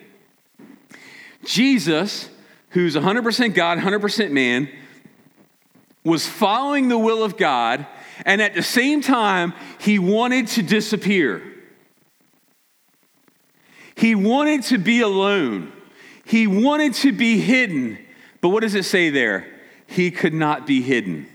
Jesus, 1.45 2.29
who's 2.71 2.95
100% 2.95 3.55
God, 3.55 3.79
100% 3.79 4.31
man, 4.31 4.69
was 6.05 6.29
following 6.29 6.87
the 6.87 6.99
will 6.99 7.25
of 7.25 7.37
God, 7.37 7.85
and 8.25 8.41
at 8.41 8.55
the 8.55 8.63
same 8.63 9.01
time, 9.01 9.53
he 9.81 9.99
wanted 9.99 10.47
to 10.47 10.63
disappear. 10.63 11.56
He 13.97 14.15
wanted 14.15 14.63
to 14.65 14.79
be 14.79 15.01
alone. 15.01 15.73
He 16.25 16.47
wanted 16.47 16.95
to 16.95 17.13
be 17.13 17.41
hidden. 17.41 17.99
But 18.41 18.51
what 18.51 18.61
does 18.61 18.75
it 18.75 18.85
say 18.85 19.11
there? 19.11 19.47
He 19.87 20.11
could 20.11 20.35
not 20.35 20.67
be 20.67 20.83
hidden. 20.83 21.29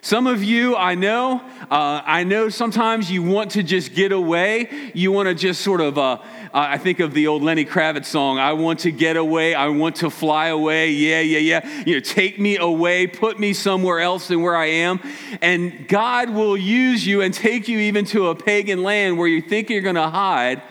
Some 0.00 0.26
of 0.26 0.42
you, 0.44 0.76
I 0.76 0.94
know, 0.94 1.40
uh, 1.68 2.00
I 2.04 2.22
know 2.22 2.48
sometimes 2.48 3.10
you 3.10 3.24
want 3.24 3.52
to 3.52 3.64
just 3.64 3.92
get 3.92 4.12
away. 4.12 4.92
You 4.94 5.10
want 5.10 5.28
to 5.28 5.34
just 5.34 5.62
sort 5.62 5.80
of, 5.80 5.98
uh, 5.98 6.18
I 6.54 6.78
think 6.78 7.00
of 7.00 7.12
the 7.12 7.26
old 7.26 7.42
Lenny 7.42 7.64
Kravitz 7.64 8.04
song, 8.04 8.38
I 8.38 8.52
want 8.52 8.80
to 8.80 8.92
get 8.92 9.16
away. 9.16 9.54
I 9.54 9.68
want 9.68 9.96
to 9.96 10.10
fly 10.10 10.46
away. 10.46 10.90
Yeah, 10.90 11.20
yeah, 11.20 11.38
yeah. 11.38 11.82
You 11.84 11.94
know, 11.94 12.00
take 12.00 12.38
me 12.38 12.56
away, 12.56 13.08
put 13.08 13.40
me 13.40 13.52
somewhere 13.52 13.98
else 13.98 14.28
than 14.28 14.42
where 14.42 14.56
I 14.56 14.66
am. 14.66 15.00
And 15.42 15.88
God 15.88 16.30
will 16.30 16.56
use 16.56 17.04
you 17.04 17.22
and 17.22 17.34
take 17.34 17.66
you 17.66 17.78
even 17.80 18.04
to 18.06 18.28
a 18.28 18.34
pagan 18.34 18.84
land 18.84 19.18
where 19.18 19.28
you 19.28 19.42
think 19.42 19.70
you're 19.70 19.82
going 19.82 19.96
to 19.96 20.08
hide, 20.08 20.62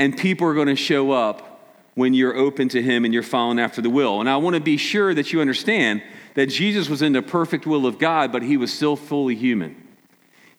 and 0.00 0.16
people 0.16 0.48
are 0.48 0.54
going 0.54 0.66
to 0.66 0.76
show 0.76 1.12
up 1.12 1.76
when 1.94 2.14
you're 2.14 2.34
open 2.34 2.70
to 2.70 2.80
Him 2.80 3.04
and 3.04 3.12
you're 3.12 3.22
following 3.22 3.60
after 3.60 3.82
the 3.82 3.90
will. 3.90 4.20
And 4.20 4.30
I 4.30 4.38
want 4.38 4.54
to 4.54 4.60
be 4.60 4.78
sure 4.78 5.12
that 5.12 5.30
you 5.30 5.42
understand 5.42 6.02
that 6.32 6.46
Jesus 6.46 6.88
was 6.88 7.02
in 7.02 7.12
the 7.12 7.20
perfect 7.20 7.66
will 7.66 7.84
of 7.84 7.98
God, 7.98 8.32
but 8.32 8.42
he 8.42 8.56
was 8.56 8.72
still 8.72 8.96
fully 8.96 9.34
human. 9.34 9.76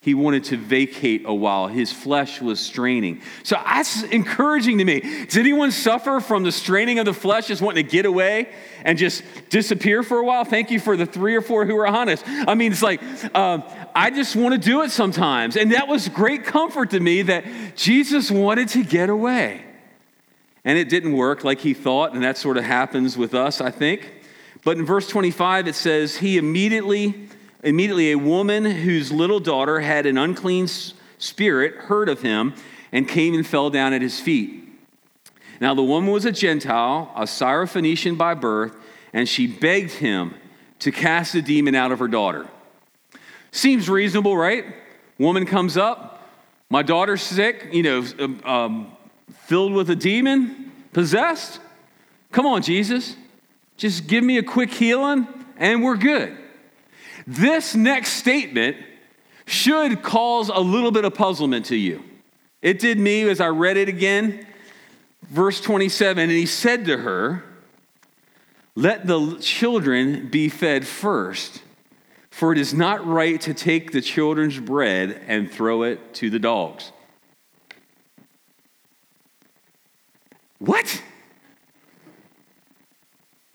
He 0.03 0.15
wanted 0.15 0.46
to 0.46 0.58
vacate 0.58 1.25
a 1.25 1.34
while. 1.34 1.67
His 1.67 1.91
flesh 1.93 2.41
was 2.41 2.60
straining. 2.60 3.22
So 3.43 3.55
that's 3.63 4.01
encouraging 4.01 4.79
to 4.79 4.84
me. 4.84 5.00
Does 5.00 5.38
anyone 5.38 5.70
suffer 5.70 6.20
from 6.20 6.41
the 6.41 6.51
straining 6.51 6.98
of 6.98 7.05
the 7.05 7.13
flesh, 7.13 7.46
just 7.46 7.62
wanting 7.62 7.86
to 7.86 7.91
get 7.91 8.08
away 8.08 8.50
and 8.84 8.98
just 8.98 9.22
disappear 9.50 10.01
for 10.01 10.17
a 10.17 10.25
while? 10.25 10.43
Thank 10.43 10.72
you 10.72 10.79
for 10.79 10.98
the 10.98 11.05
three 11.05 11.36
or 11.36 11.41
four 11.41 11.67
who 11.67 11.77
are 11.77 11.86
honest. 11.86 12.24
I 12.27 12.55
mean, 12.55 12.72
it's 12.72 12.81
like, 12.81 13.00
uh, 13.36 13.60
I 13.93 14.10
just 14.10 14.36
want 14.36 14.55
to 14.55 14.58
do 14.60 14.81
it 14.81 14.89
sometimes. 14.89 15.55
And 15.55 15.72
that 15.74 15.88
was 15.88 16.10
great 16.10 16.46
comfort 16.46 16.89
to 16.91 17.00
me 17.00 17.22
that 17.22 17.75
Jesus 17.75 18.31
wanted 18.31 18.70
to 18.70 18.84
get 18.84 19.12
away. 19.12 19.63
And 20.65 20.79
it 20.79 20.89
didn't 20.89 21.13
work 21.13 21.43
like 21.43 21.60
he 21.60 21.75
thought, 21.75 22.15
and 22.15 22.24
that 22.24 22.39
sort 22.39 22.58
of 22.58 22.63
happens 22.63 23.17
with 23.17 23.36
us, 23.36 23.62
I 23.62 23.70
think. 23.70 24.12
But 24.63 24.77
in 24.77 24.86
verse 24.86 25.08
25, 25.08 25.67
it 25.67 25.75
says, 25.75 26.17
He 26.17 26.39
immediately, 26.39 27.29
immediately, 27.63 28.12
a 28.12 28.18
woman 28.18 28.65
whose 28.65 29.12
little 29.12 29.39
daughter 29.39 29.80
had 29.80 30.06
an 30.06 30.18
unclean 30.18 30.68
spirit 31.18 31.75
heard 31.75 32.10
of 32.10 32.22
him 32.22 32.53
and 32.91 33.08
came 33.08 33.34
and 33.34 33.46
fell 33.46 33.70
down 33.70 33.94
at 33.94 34.01
his 34.01 34.20
feet. 34.20 34.68
Now, 35.60 35.75
the 35.75 35.84
woman 35.84 36.12
was 36.12 36.25
a 36.25 36.32
Gentile, 36.32 37.12
a 37.15 37.24
Syrophoenician 37.24 38.18
by 38.18 38.34
birth, 38.34 38.75
and 39.13 39.30
she 39.30 39.46
begged 39.46 39.91
him 39.91 40.34
to 40.80 40.91
cast 40.91 41.34
the 41.34 41.41
demon 41.41 41.75
out 41.75 41.91
of 41.91 42.00
her 42.00 42.08
daughter. 42.08 42.48
Seems 43.51 43.88
reasonable, 43.88 44.36
right? 44.36 44.65
Woman 45.20 45.46
comes 45.46 45.77
up, 45.77 46.27
my 46.70 46.82
daughter's 46.82 47.22
sick, 47.22 47.68
you 47.72 47.84
know, 47.84 48.06
um, 48.20 48.41
um 48.44 48.98
filled 49.46 49.74
with 49.74 49.89
a 49.89 49.96
demon, 49.96 50.72
possessed. 50.94 51.60
Come 52.32 52.46
on, 52.46 52.62
Jesus. 52.62 53.15
Just 53.77 54.08
give 54.08 54.24
me 54.24 54.38
a 54.38 54.44
quick 54.44 54.72
healing 54.72 55.27
and 55.58 55.84
we're 55.84 55.98
good. 55.98 56.38
This 57.31 57.75
next 57.75 58.09
statement 58.15 58.75
should 59.45 60.03
cause 60.03 60.50
a 60.50 60.59
little 60.59 60.91
bit 60.91 61.05
of 61.05 61.13
puzzlement 61.13 61.67
to 61.67 61.77
you. 61.77 62.03
It 62.61 62.77
did 62.77 63.00
me 63.00 63.21
as 63.29 63.39
I 63.39 63.47
read 63.47 63.77
it 63.77 63.88
again. 63.88 64.45
Verse 65.29 65.61
27 65.61 66.23
And 66.23 66.31
he 66.31 66.45
said 66.45 66.83
to 66.85 66.97
her, 66.97 67.45
Let 68.75 69.07
the 69.07 69.38
children 69.39 70.27
be 70.27 70.50
fed 70.50 70.85
first, 70.85 71.63
for 72.31 72.51
it 72.51 72.57
is 72.57 72.73
not 72.73 73.07
right 73.07 73.39
to 73.41 73.53
take 73.53 73.93
the 73.93 74.01
children's 74.01 74.59
bread 74.59 75.21
and 75.25 75.50
throw 75.50 75.83
it 75.83 76.13
to 76.15 76.29
the 76.29 76.39
dogs. 76.39 76.91
What? 80.59 81.01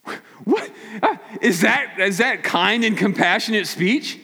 What? 0.45 0.71
Uh, 1.03 1.17
is 1.41 1.63
that, 1.63 1.99
is 1.99 2.19
that 2.19 2.45
kind 2.45 2.85
and 2.85 2.97
compassionate 2.97 3.67
speech? 3.67 4.19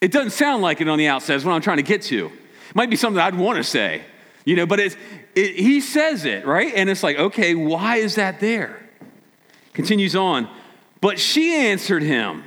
It 0.00 0.10
doesn't 0.10 0.30
sound 0.30 0.62
like 0.62 0.80
it 0.80 0.88
on 0.88 0.96
the 0.96 1.08
outset, 1.08 1.36
is 1.36 1.44
what 1.44 1.52
I'm 1.52 1.60
trying 1.60 1.76
to 1.78 1.82
get 1.82 2.02
to. 2.02 2.26
It 2.26 2.76
might 2.76 2.88
be 2.88 2.96
something 2.96 3.20
I'd 3.20 3.34
want 3.34 3.56
to 3.56 3.64
say, 3.64 4.02
you 4.44 4.56
know, 4.56 4.64
but 4.64 4.80
it's, 4.80 4.96
it, 5.34 5.56
he 5.56 5.80
says 5.80 6.24
it, 6.24 6.46
right? 6.46 6.72
And 6.74 6.88
it's 6.88 7.02
like, 7.02 7.18
okay, 7.18 7.54
why 7.54 7.96
is 7.96 8.14
that 8.14 8.40
there? 8.40 8.88
Continues 9.74 10.16
on. 10.16 10.48
But 11.00 11.18
she 11.18 11.54
answered 11.54 12.02
him. 12.02 12.44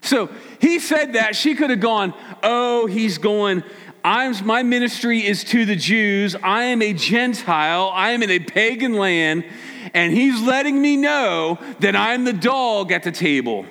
So 0.00 0.30
he 0.60 0.78
said 0.78 1.14
that. 1.14 1.36
She 1.36 1.54
could 1.54 1.70
have 1.70 1.80
gone, 1.80 2.14
oh, 2.42 2.86
he's 2.86 3.18
going, 3.18 3.62
I'm, 4.08 4.46
my 4.46 4.62
ministry 4.62 5.26
is 5.26 5.44
to 5.44 5.66
the 5.66 5.76
Jews. 5.76 6.34
I 6.42 6.64
am 6.64 6.80
a 6.80 6.94
Gentile. 6.94 7.90
I 7.92 8.12
am 8.12 8.22
in 8.22 8.30
a 8.30 8.38
pagan 8.38 8.94
land 8.94 9.44
and 9.92 10.14
he's 10.14 10.40
letting 10.40 10.80
me 10.80 10.96
know 10.96 11.58
that 11.80 11.94
I'm 11.94 12.24
the 12.24 12.32
dog 12.32 12.90
at 12.90 13.02
the 13.02 13.12
table. 13.12 13.66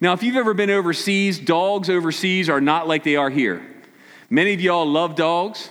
Now, 0.00 0.14
if 0.14 0.22
you've 0.22 0.36
ever 0.36 0.54
been 0.54 0.70
overseas, 0.70 1.38
dogs 1.38 1.90
overseas 1.90 2.48
are 2.48 2.62
not 2.62 2.88
like 2.88 3.04
they 3.04 3.16
are 3.16 3.28
here. 3.28 3.62
Many 4.30 4.54
of 4.54 4.60
y'all 4.62 4.90
love 4.90 5.16
dogs 5.16 5.68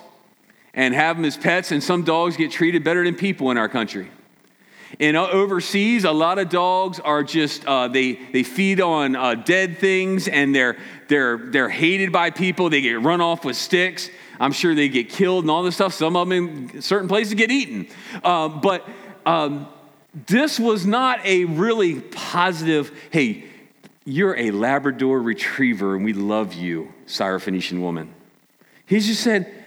and 0.76 0.94
have 0.94 1.16
them 1.16 1.26
as 1.26 1.36
pets, 1.36 1.72
and 1.72 1.84
some 1.84 2.04
dogs 2.04 2.38
get 2.38 2.52
treated 2.52 2.84
better 2.84 3.04
than 3.04 3.16
people 3.16 3.50
in 3.50 3.58
our 3.58 3.70
country. 3.70 4.12
And 5.00 5.18
overseas, 5.18 6.04
a 6.04 6.12
lot 6.12 6.40
of 6.40 6.50
dogs 6.50 7.00
are 7.00 7.24
just, 7.24 7.66
uh, 7.66 7.88
they, 7.88 8.14
they 8.14 8.44
feed 8.44 8.80
on 8.80 9.16
uh, 9.16 9.36
dead 9.36 9.80
things 9.80 10.28
and 10.28 10.54
they're, 10.54 10.78
they're, 11.08 11.38
they're 11.38 11.70
hated 11.70 12.12
by 12.12 12.30
people. 12.30 12.70
They 12.70 12.82
get 12.82 13.02
run 13.02 13.22
off 13.22 13.44
with 13.44 13.56
sticks. 13.56 14.10
I'm 14.40 14.52
sure 14.52 14.76
they 14.76 14.90
get 14.90 15.10
killed 15.10 15.44
and 15.44 15.52
all 15.52 15.64
this 15.64 15.76
stuff. 15.76 15.94
Some 15.94 16.16
of 16.16 16.28
them 16.28 16.70
in 16.74 16.82
certain 16.82 17.08
places 17.08 17.34
get 17.34 17.50
eaten. 17.50 17.88
Uh, 18.24 18.50
but 18.50 18.88
um, 19.26 19.68
this 20.28 20.60
was 20.60 20.86
not 20.86 21.26
a 21.26 21.46
really 21.46 22.00
positive, 22.02 22.92
hey, 23.10 23.46
you're 24.06 24.38
a 24.38 24.52
Labrador 24.52 25.22
retriever 25.22 25.96
and 25.96 26.04
we 26.06 26.14
love 26.14 26.54
you, 26.54 26.94
Syrophoenician 27.08 27.80
woman. 27.80 28.14
He 28.86 29.00
just 29.00 29.24
said, 29.24 29.63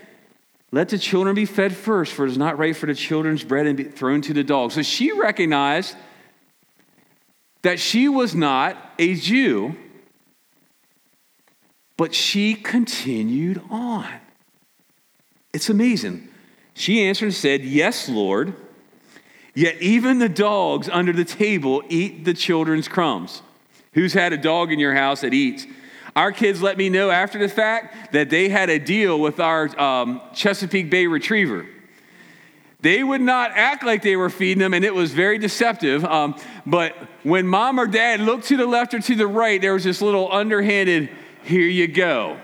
let 0.76 0.90
the 0.90 0.98
children 0.98 1.34
be 1.34 1.46
fed 1.46 1.74
first, 1.74 2.12
for 2.12 2.26
it 2.26 2.30
is 2.30 2.36
not 2.36 2.58
right 2.58 2.76
for 2.76 2.84
the 2.84 2.94
children's 2.94 3.42
bread 3.42 3.66
and 3.66 3.78
be 3.78 3.84
thrown 3.84 4.20
to 4.20 4.34
the 4.34 4.44
dogs. 4.44 4.74
So 4.74 4.82
she 4.82 5.10
recognized 5.10 5.96
that 7.62 7.80
she 7.80 8.10
was 8.10 8.34
not 8.34 8.76
a 8.98 9.14
Jew, 9.14 9.74
but 11.96 12.14
she 12.14 12.52
continued 12.54 13.62
on. 13.70 14.06
It's 15.54 15.70
amazing. 15.70 16.28
She 16.74 17.02
answered 17.04 17.26
and 17.26 17.34
said, 17.34 17.62
Yes, 17.62 18.10
Lord. 18.10 18.52
Yet 19.54 19.80
even 19.80 20.18
the 20.18 20.28
dogs 20.28 20.90
under 20.90 21.14
the 21.14 21.24
table 21.24 21.82
eat 21.88 22.26
the 22.26 22.34
children's 22.34 22.86
crumbs. 22.86 23.40
Who's 23.94 24.12
had 24.12 24.34
a 24.34 24.36
dog 24.36 24.70
in 24.70 24.78
your 24.78 24.92
house 24.92 25.22
that 25.22 25.32
eats? 25.32 25.66
Our 26.16 26.32
kids 26.32 26.62
let 26.62 26.78
me 26.78 26.88
know 26.88 27.10
after 27.10 27.38
the 27.38 27.48
fact 27.48 28.12
that 28.12 28.30
they 28.30 28.48
had 28.48 28.70
a 28.70 28.78
deal 28.78 29.20
with 29.20 29.38
our 29.38 29.68
um, 29.78 30.22
Chesapeake 30.34 30.90
Bay 30.90 31.06
Retriever. 31.06 31.66
They 32.80 33.04
would 33.04 33.20
not 33.20 33.50
act 33.52 33.84
like 33.84 34.02
they 34.02 34.16
were 34.16 34.30
feeding 34.30 34.60
them, 34.60 34.72
and 34.72 34.82
it 34.82 34.94
was 34.94 35.12
very 35.12 35.36
deceptive. 35.38 36.04
Um, 36.04 36.34
but 36.64 36.94
when 37.22 37.46
mom 37.46 37.78
or 37.78 37.86
dad 37.86 38.20
looked 38.20 38.46
to 38.46 38.56
the 38.56 38.66
left 38.66 38.94
or 38.94 39.00
to 39.00 39.14
the 39.14 39.26
right, 39.26 39.60
there 39.60 39.74
was 39.74 39.84
this 39.84 40.00
little 40.00 40.32
underhanded, 40.32 41.10
here 41.42 41.66
you 41.66 41.86
go. 41.86 42.40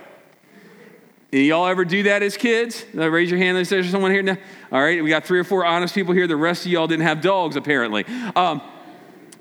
Y'all 1.31 1.67
ever 1.67 1.87
do 1.87 2.03
that 2.03 2.23
as 2.23 2.37
kids? 2.37 2.85
Uh, 2.95 3.09
raise 3.09 3.31
your 3.31 3.39
hand. 3.39 3.57
And 3.57 3.67
say 3.67 3.77
there's 3.77 3.91
someone 3.91 4.11
here 4.11 4.23
now. 4.23 4.37
All 4.71 4.83
right, 4.83 5.03
we 5.03 5.09
got 5.09 5.25
three 5.25 5.39
or 5.39 5.45
four 5.45 5.65
honest 5.65 5.95
people 5.95 6.13
here. 6.13 6.27
The 6.27 6.37
rest 6.37 6.67
of 6.67 6.73
y'all 6.73 6.87
didn't 6.87 7.05
have 7.05 7.23
dogs, 7.23 7.57
apparently. 7.57 8.05
Um, 8.37 8.61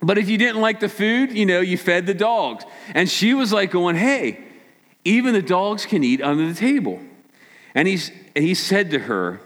but 0.02 0.18
if 0.18 0.30
you 0.30 0.38
didn't 0.38 0.62
like 0.62 0.80
the 0.80 0.90
food, 0.90 1.32
you 1.32 1.46
know, 1.46 1.62
you 1.62 1.78
fed 1.78 2.06
the 2.08 2.14
dogs. 2.14 2.66
And 2.94 3.10
she 3.10 3.34
was 3.34 3.54
like 3.54 3.72
going, 3.72 3.96
hey, 3.96 4.44
even 5.06 5.34
the 5.34 5.42
dogs 5.42 5.86
can 5.86 6.04
eat 6.04 6.22
under 6.22 6.48
the 6.48 6.60
table. 6.60 7.00
And 7.76 7.88
he's, 7.88 8.12
and 8.36 8.44
he 8.44 8.54
said 8.54 8.92
to 8.92 9.00
her, 9.00 9.42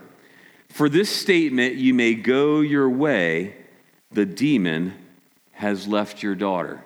For 0.69 0.89
this 0.89 1.09
statement, 1.09 1.75
you 1.75 1.93
may 1.93 2.15
go 2.15 2.61
your 2.61 2.89
way. 2.89 3.55
The 4.11 4.25
demon 4.25 4.93
has 5.53 5.87
left 5.87 6.23
your 6.23 6.35
daughter. 6.35 6.81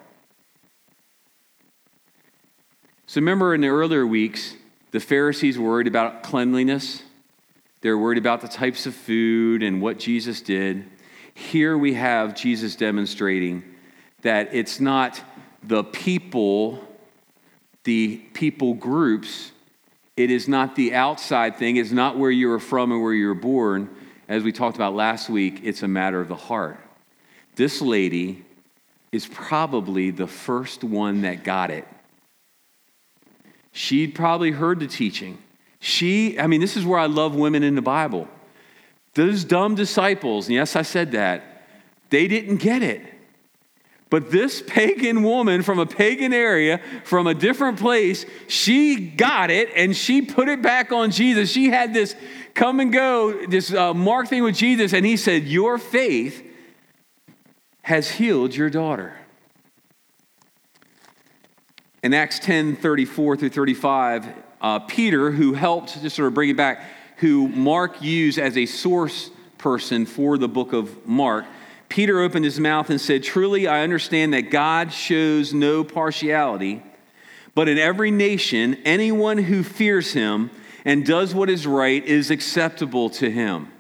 So 3.05 3.21
remember 3.21 3.53
in 3.53 3.61
the 3.61 3.67
earlier 3.67 4.05
weeks, 4.05 4.55
the 4.91 4.99
Pharisees 4.99 5.59
worried 5.59 5.88
about 5.88 6.23
cleanliness. 6.23 7.03
They're 7.81 7.97
worried 7.97 8.17
about 8.17 8.41
the 8.41 8.47
types 8.47 8.85
of 8.85 8.95
food 8.95 9.63
and 9.63 9.81
what 9.81 9.99
Jesus 9.99 10.41
did. 10.41 10.85
Here 11.48 11.77
we 11.77 11.93
have 11.93 12.36
Jesus 12.36 12.75
demonstrating 12.75 13.63
that 14.22 14.53
it's 14.53 14.79
not 14.79 15.22
the 15.63 15.84
people, 15.84 16.86
the 17.84 18.17
people 18.34 18.74
groups, 18.74 19.51
it 20.15 20.29
is 20.31 20.48
not 20.48 20.75
the 20.75 20.93
outside 20.93 21.58
thing, 21.58 21.77
it's 21.77 21.91
not 21.91 22.17
where 22.17 22.31
you 22.31 22.50
were 22.50 22.60
from 22.60 22.91
and 22.91 23.01
where 23.01 23.13
you 23.13 23.27
were 23.27 23.34
born. 23.34 23.89
As 24.27 24.43
we 24.43 24.51
talked 24.51 24.75
about 24.75 24.93
last 24.93 25.29
week, 25.29 25.62
it's 25.63 25.81
a 25.81 25.88
matter 25.88 26.22
of 26.22 26.27
the 26.27 26.36
heart. 26.36 26.77
This 27.55 27.81
lady 27.81 28.46
is 29.12 29.25
probably 29.25 30.12
the 30.12 30.27
first 30.27 30.84
one 30.84 31.22
that 31.22 31.43
got 31.43 31.72
it 31.72 31.88
She'd 33.72 34.15
probably 34.15 34.51
heard 34.51 34.79
the 34.79 34.88
teaching. 34.88 35.38
She, 35.79 36.39
I 36.39 36.48
mean, 36.48 36.62
this 36.62 36.75
is 36.75 36.86
where 36.86 37.00
I 37.00 37.05
love 37.05 37.36
women 37.36 37.63
in 37.63 37.75
the 37.75 37.81
Bible. 37.81 38.27
Those 39.19 39.43
dumb 39.43 39.75
disciples, 39.75 40.47
and 40.47 40.55
yes, 40.55 40.77
I 40.77 40.81
said 40.81 41.11
that, 41.11 41.65
they 42.09 42.29
didn't 42.29 42.55
get 42.55 42.81
it. 42.81 43.01
But 44.09 44.31
this 44.31 44.61
pagan 44.67 45.23
woman 45.23 45.61
from 45.61 45.77
a 45.77 45.85
pagan 45.85 46.31
area, 46.31 46.79
from 47.03 47.27
a 47.27 47.33
different 47.33 47.79
place, 47.79 48.25
she 48.47 48.95
got 48.95 49.51
it 49.51 49.71
and 49.75 49.93
she 49.93 50.21
put 50.21 50.47
it 50.47 50.61
back 50.61 50.93
on 50.93 51.11
Jesus. 51.11 51.51
She 51.51 51.67
had 51.69 51.93
this 51.93 52.15
come 52.53 52.79
and 52.79 52.93
go, 52.93 53.45
this 53.45 53.73
uh, 53.73 53.93
mark 53.93 54.29
thing 54.29 54.41
with 54.41 54.55
Jesus, 54.55 54.93
and 54.93 55.05
he 55.05 55.17
said, 55.17 55.43
Your 55.43 55.77
faith 55.77 56.41
has 57.81 58.09
healed 58.09 58.55
your 58.55 58.69
daughter. 58.69 59.17
In 62.03 62.13
Acts 62.13 62.39
10 62.39 62.77
34 62.77 63.35
through 63.35 63.49
35, 63.49 64.29
uh, 64.61 64.79
Peter, 64.79 65.31
who 65.31 65.51
helped, 65.51 66.01
just 66.01 66.15
sort 66.15 66.29
of 66.29 66.33
bring 66.33 66.51
it 66.51 66.55
back, 66.55 66.85
who 67.19 67.47
Mark 67.47 68.01
used 68.01 68.39
as 68.39 68.57
a 68.57 68.65
source 68.65 69.29
person 69.57 70.05
for 70.05 70.38
the 70.38 70.47
book 70.47 70.73
of 70.73 71.05
Mark, 71.05 71.45
Peter 71.89 72.21
opened 72.21 72.45
his 72.45 72.59
mouth 72.59 72.89
and 72.89 73.01
said, 73.01 73.23
Truly, 73.23 73.67
I 73.67 73.81
understand 73.81 74.33
that 74.33 74.51
God 74.51 74.93
shows 74.93 75.53
no 75.53 75.83
partiality, 75.83 76.83
but 77.55 77.67
in 77.67 77.77
every 77.77 78.11
nation, 78.11 78.77
anyone 78.85 79.38
who 79.38 79.63
fears 79.63 80.13
him 80.13 80.51
and 80.85 81.05
does 81.05 81.33
what 81.33 81.49
is 81.49 81.67
right 81.67 82.03
is 82.05 82.31
acceptable 82.31 83.09
to 83.09 83.29
him. 83.29 83.71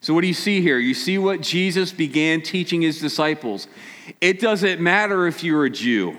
So, 0.00 0.14
what 0.14 0.20
do 0.20 0.26
you 0.26 0.34
see 0.34 0.60
here? 0.60 0.78
You 0.78 0.94
see 0.94 1.16
what 1.16 1.40
Jesus 1.40 1.92
began 1.92 2.42
teaching 2.42 2.82
his 2.82 3.00
disciples. 3.00 3.66
It 4.20 4.40
doesn't 4.40 4.80
matter 4.80 5.26
if 5.26 5.42
you're 5.42 5.64
a 5.64 5.70
Jew. 5.70 6.16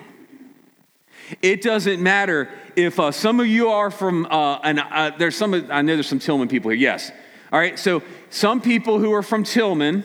It 1.41 1.61
doesn't 1.61 2.01
matter 2.01 2.49
if 2.75 2.99
uh, 2.99 3.11
some 3.11 3.39
of 3.39 3.47
you 3.47 3.69
are 3.69 3.91
from, 3.91 4.25
uh, 4.25 4.59
and 4.63 4.79
uh, 4.79 5.11
there's 5.17 5.35
some, 5.35 5.53
I 5.71 5.81
know 5.81 5.95
there's 5.95 6.07
some 6.07 6.19
Tilghman 6.19 6.49
people 6.49 6.71
here, 6.71 6.79
yes. 6.79 7.11
All 7.51 7.59
right, 7.59 7.77
so 7.77 8.01
some 8.29 8.61
people 8.61 8.99
who 8.99 9.13
are 9.13 9.23
from 9.23 9.43
Tilghman, 9.43 10.03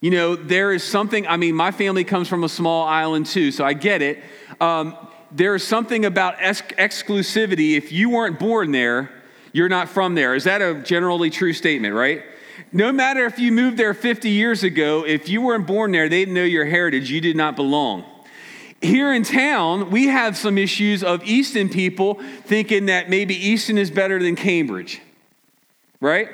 you 0.00 0.10
know, 0.10 0.34
there 0.34 0.72
is 0.72 0.82
something, 0.82 1.26
I 1.26 1.36
mean, 1.36 1.54
my 1.54 1.70
family 1.70 2.04
comes 2.04 2.28
from 2.28 2.42
a 2.44 2.48
small 2.48 2.86
island 2.86 3.26
too, 3.26 3.52
so 3.52 3.64
I 3.64 3.74
get 3.74 4.02
it. 4.02 4.18
Um, 4.60 4.96
there 5.30 5.54
is 5.54 5.66
something 5.66 6.04
about 6.04 6.36
ex- 6.38 6.62
exclusivity. 6.62 7.76
If 7.76 7.92
you 7.92 8.10
weren't 8.10 8.38
born 8.38 8.72
there, 8.72 9.10
you're 9.52 9.68
not 9.68 9.88
from 9.88 10.14
there. 10.14 10.34
Is 10.34 10.44
that 10.44 10.62
a 10.62 10.74
generally 10.74 11.30
true 11.30 11.52
statement, 11.52 11.94
right? 11.94 12.22
No 12.72 12.92
matter 12.92 13.24
if 13.26 13.38
you 13.38 13.52
moved 13.52 13.76
there 13.76 13.94
50 13.94 14.30
years 14.30 14.62
ago, 14.62 15.04
if 15.04 15.28
you 15.28 15.40
weren't 15.42 15.66
born 15.66 15.92
there, 15.92 16.08
they 16.08 16.20
didn't 16.20 16.34
know 16.34 16.44
your 16.44 16.64
heritage. 16.64 17.10
You 17.10 17.20
did 17.20 17.36
not 17.36 17.56
belong. 17.56 18.04
Here 18.82 19.12
in 19.12 19.24
town, 19.24 19.90
we 19.90 20.06
have 20.06 20.36
some 20.36 20.56
issues 20.56 21.04
of 21.04 21.22
Easton 21.24 21.68
people 21.68 22.14
thinking 22.44 22.86
that 22.86 23.10
maybe 23.10 23.34
Easton 23.34 23.76
is 23.76 23.90
better 23.90 24.22
than 24.22 24.36
Cambridge, 24.36 25.02
right? 26.00 26.28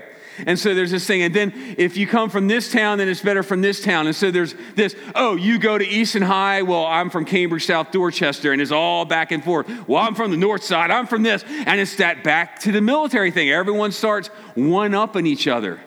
And 0.44 0.58
so 0.58 0.74
there's 0.74 0.90
this 0.90 1.06
thing. 1.06 1.22
And 1.22 1.34
then 1.34 1.52
if 1.78 1.96
you 1.96 2.06
come 2.06 2.28
from 2.28 2.46
this 2.46 2.70
town, 2.70 2.98
then 2.98 3.08
it's 3.08 3.22
better 3.22 3.42
from 3.42 3.62
this 3.62 3.82
town. 3.82 4.06
And 4.06 4.14
so 4.14 4.30
there's 4.30 4.54
this, 4.74 4.94
oh, 5.14 5.36
you 5.36 5.58
go 5.58 5.78
to 5.78 5.86
Easton 5.86 6.22
High. 6.22 6.62
Well, 6.62 6.84
I'm 6.84 7.08
from 7.08 7.24
Cambridge, 7.24 7.66
South 7.66 7.90
Dorchester. 7.90 8.52
And 8.52 8.60
it's 8.60 8.70
all 8.70 9.04
back 9.04 9.32
and 9.32 9.42
forth. 9.42 9.66
Well, 9.88 10.02
I'm 10.02 10.14
from 10.14 10.30
the 10.30 10.36
north 10.36 10.62
side. 10.62 10.90
I'm 10.90 11.06
from 11.06 11.22
this. 11.22 11.42
And 11.48 11.80
it's 11.80 11.96
that 11.96 12.22
back 12.22 12.58
to 12.60 12.72
the 12.72 12.82
military 12.82 13.30
thing. 13.30 13.50
Everyone 13.50 13.92
starts 13.92 14.28
one 14.54 14.94
upping 14.94 15.26
each 15.26 15.48
other. 15.48 15.80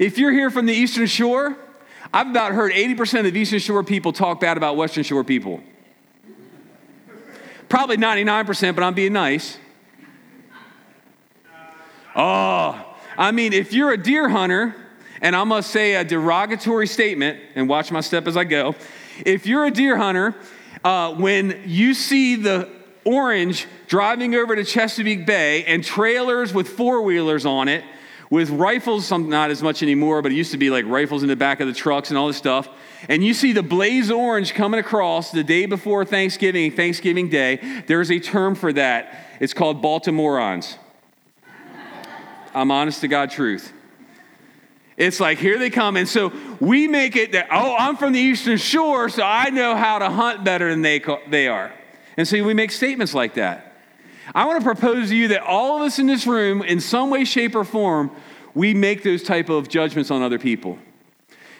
If 0.00 0.18
you're 0.18 0.32
here 0.32 0.50
from 0.50 0.66
the 0.66 0.74
Eastern 0.74 1.06
Shore, 1.06 1.56
I've 2.14 2.30
about 2.30 2.52
heard 2.52 2.72
80% 2.72 3.28
of 3.28 3.36
Eastern 3.36 3.58
Shore 3.58 3.82
people 3.82 4.12
talk 4.12 4.40
bad 4.40 4.56
about 4.56 4.76
Western 4.76 5.04
Shore 5.04 5.24
people. 5.24 5.62
Probably 7.68 7.96
99%, 7.96 8.74
but 8.74 8.84
I'm 8.84 8.94
being 8.94 9.12
nice. 9.12 9.58
Oh, 12.14 12.96
I 13.18 13.32
mean, 13.32 13.52
if 13.52 13.72
you're 13.72 13.92
a 13.92 14.02
deer 14.02 14.28
hunter, 14.28 14.74
and 15.20 15.34
I 15.34 15.44
must 15.44 15.70
say 15.70 15.94
a 15.94 16.04
derogatory 16.04 16.86
statement, 16.86 17.40
and 17.54 17.68
watch 17.68 17.90
my 17.90 18.00
step 18.00 18.26
as 18.26 18.36
I 18.36 18.44
go. 18.44 18.74
If 19.24 19.46
you're 19.46 19.66
a 19.66 19.70
deer 19.70 19.96
hunter, 19.96 20.34
uh, 20.84 21.14
when 21.14 21.62
you 21.66 21.94
see 21.94 22.36
the 22.36 22.70
orange 23.04 23.66
driving 23.86 24.34
over 24.34 24.54
to 24.54 24.64
Chesapeake 24.64 25.26
Bay 25.26 25.64
and 25.64 25.82
trailers 25.82 26.52
with 26.52 26.68
four 26.68 27.02
wheelers 27.02 27.46
on 27.46 27.68
it, 27.68 27.84
with 28.30 28.50
rifles, 28.50 29.06
some 29.06 29.28
not 29.28 29.50
as 29.50 29.62
much 29.62 29.82
anymore, 29.82 30.22
but 30.22 30.32
it 30.32 30.34
used 30.34 30.52
to 30.52 30.58
be 30.58 30.70
like 30.70 30.84
rifles 30.86 31.22
in 31.22 31.28
the 31.28 31.36
back 31.36 31.60
of 31.60 31.66
the 31.66 31.72
trucks 31.72 32.10
and 32.10 32.18
all 32.18 32.26
this 32.26 32.36
stuff. 32.36 32.68
And 33.08 33.24
you 33.24 33.34
see 33.34 33.52
the 33.52 33.62
blaze 33.62 34.10
orange 34.10 34.54
coming 34.54 34.80
across 34.80 35.30
the 35.30 35.44
day 35.44 35.66
before 35.66 36.04
Thanksgiving, 36.04 36.72
Thanksgiving 36.72 37.28
Day. 37.28 37.82
There's 37.86 38.10
a 38.10 38.18
term 38.18 38.54
for 38.54 38.72
that. 38.72 39.36
It's 39.40 39.54
called 39.54 39.82
Baltimoreans. 39.82 40.76
I'm 42.54 42.70
honest 42.70 43.02
to 43.02 43.08
God 43.08 43.30
truth. 43.30 43.72
It's 44.96 45.20
like, 45.20 45.38
here 45.38 45.58
they 45.58 45.68
come. 45.68 45.96
And 45.96 46.08
so 46.08 46.32
we 46.58 46.88
make 46.88 47.16
it 47.16 47.32
that, 47.32 47.48
oh, 47.50 47.76
I'm 47.78 47.98
from 47.98 48.12
the 48.12 48.18
Eastern 48.18 48.56
Shore, 48.56 49.10
so 49.10 49.22
I 49.22 49.50
know 49.50 49.76
how 49.76 49.98
to 49.98 50.08
hunt 50.08 50.42
better 50.42 50.70
than 50.70 50.80
they, 50.80 51.04
they 51.28 51.48
are. 51.48 51.72
And 52.16 52.26
so 52.26 52.42
we 52.42 52.54
make 52.54 52.70
statements 52.70 53.12
like 53.12 53.34
that. 53.34 53.65
I 54.34 54.46
want 54.46 54.60
to 54.60 54.64
propose 54.64 55.10
to 55.10 55.16
you 55.16 55.28
that 55.28 55.42
all 55.42 55.76
of 55.76 55.82
us 55.82 55.98
in 55.98 56.06
this 56.06 56.26
room, 56.26 56.62
in 56.62 56.80
some 56.80 57.10
way, 57.10 57.24
shape, 57.24 57.54
or 57.54 57.64
form, 57.64 58.10
we 58.54 58.74
make 58.74 59.02
those 59.02 59.22
type 59.22 59.48
of 59.48 59.68
judgments 59.68 60.10
on 60.10 60.22
other 60.22 60.38
people. 60.38 60.78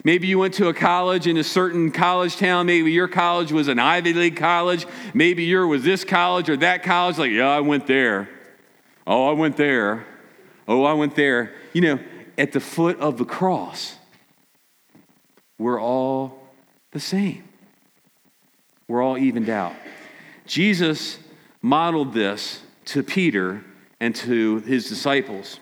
Maybe 0.05 0.29
you 0.29 0.38
went 0.38 0.55
to 0.55 0.68
a 0.68 0.74
college 0.74 1.26
in 1.26 1.37
a 1.37 1.44
certain 1.44 1.90
college 1.90 2.37
town. 2.37 2.66
Maybe 2.66 2.92
your 2.92 3.09
college 3.09 3.50
was 3.50 3.68
an 3.68 3.79
Ivy 3.79 4.12
League 4.12 4.37
college. 4.37 4.87
Maybe 5.14 5.44
yours 5.44 5.68
was 5.68 5.83
this 5.83 6.05
college 6.05 6.48
or 6.48 6.57
that 6.59 6.83
college. 6.83 7.18
Like, 7.18 7.33
yeah, 7.33 7.48
I 7.48 7.61
went 7.61 7.87
there. 7.87 8.29
Oh, 9.07 9.29
I 9.29 9.33
went 9.33 9.57
there. 9.57 10.07
Oh, 10.68 10.85
I 10.85 10.92
went 10.92 11.16
there. 11.16 11.55
You 11.72 11.81
know, 11.81 11.98
at 12.38 12.52
the 12.52 12.61
foot 12.61 12.98
of 13.00 13.18
the 13.18 13.24
cross, 13.24 13.96
we're 15.59 15.81
all 15.81 16.38
the 16.92 17.00
same. 17.00 17.44
We're 18.88 19.02
all 19.02 19.18
evened 19.18 19.48
out. 19.48 19.74
Jesus 20.46 21.18
modeled 21.62 22.12
this 22.12 22.62
to 22.87 23.03
Peter 23.03 23.64
and 24.01 24.14
to 24.14 24.61
his 24.61 24.88
disciples. 24.88 25.61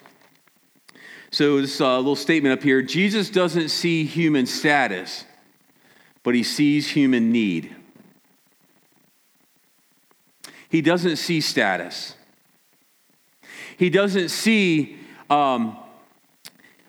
So, 1.31 1.61
this 1.61 1.81
uh, 1.81 1.97
little 1.97 2.17
statement 2.17 2.57
up 2.59 2.63
here 2.63 2.81
Jesus 2.83 3.31
doesn't 3.31 3.69
see 3.69 4.05
human 4.05 4.47
status, 4.47 5.25
but 6.23 6.35
he 6.35 6.43
sees 6.43 6.91
human 6.91 7.33
need. 7.33 7.75
He 10.69 10.81
doesn't 10.81 11.17
see 11.17 11.41
status. 11.41 12.17
He 13.77 13.91
doesn't 13.91 14.29
see, 14.29 14.97
um, 15.31 15.77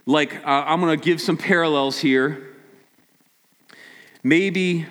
like, 0.05 0.35
uh, 0.45 0.63
I'm 0.67 0.81
going 0.81 0.97
to 0.97 1.03
give 1.03 1.21
some 1.21 1.37
parallels 1.37 1.99
here. 1.99 2.55
Maybe 4.23 4.85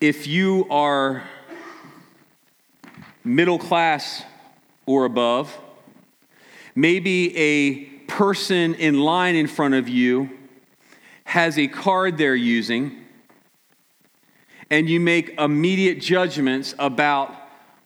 if 0.00 0.26
you 0.26 0.66
are 0.70 1.24
middle 3.24 3.58
class 3.58 4.22
or 4.86 5.04
above, 5.04 5.56
maybe 6.74 7.36
a 7.36 7.84
person 8.06 8.74
in 8.74 9.00
line 9.00 9.34
in 9.34 9.46
front 9.46 9.74
of 9.74 9.88
you 9.88 10.30
has 11.24 11.58
a 11.58 11.68
card 11.68 12.18
they're 12.18 12.34
using, 12.34 13.04
and 14.70 14.88
you 14.88 15.00
make 15.00 15.38
immediate 15.38 16.00
judgments 16.00 16.74
about 16.78 17.34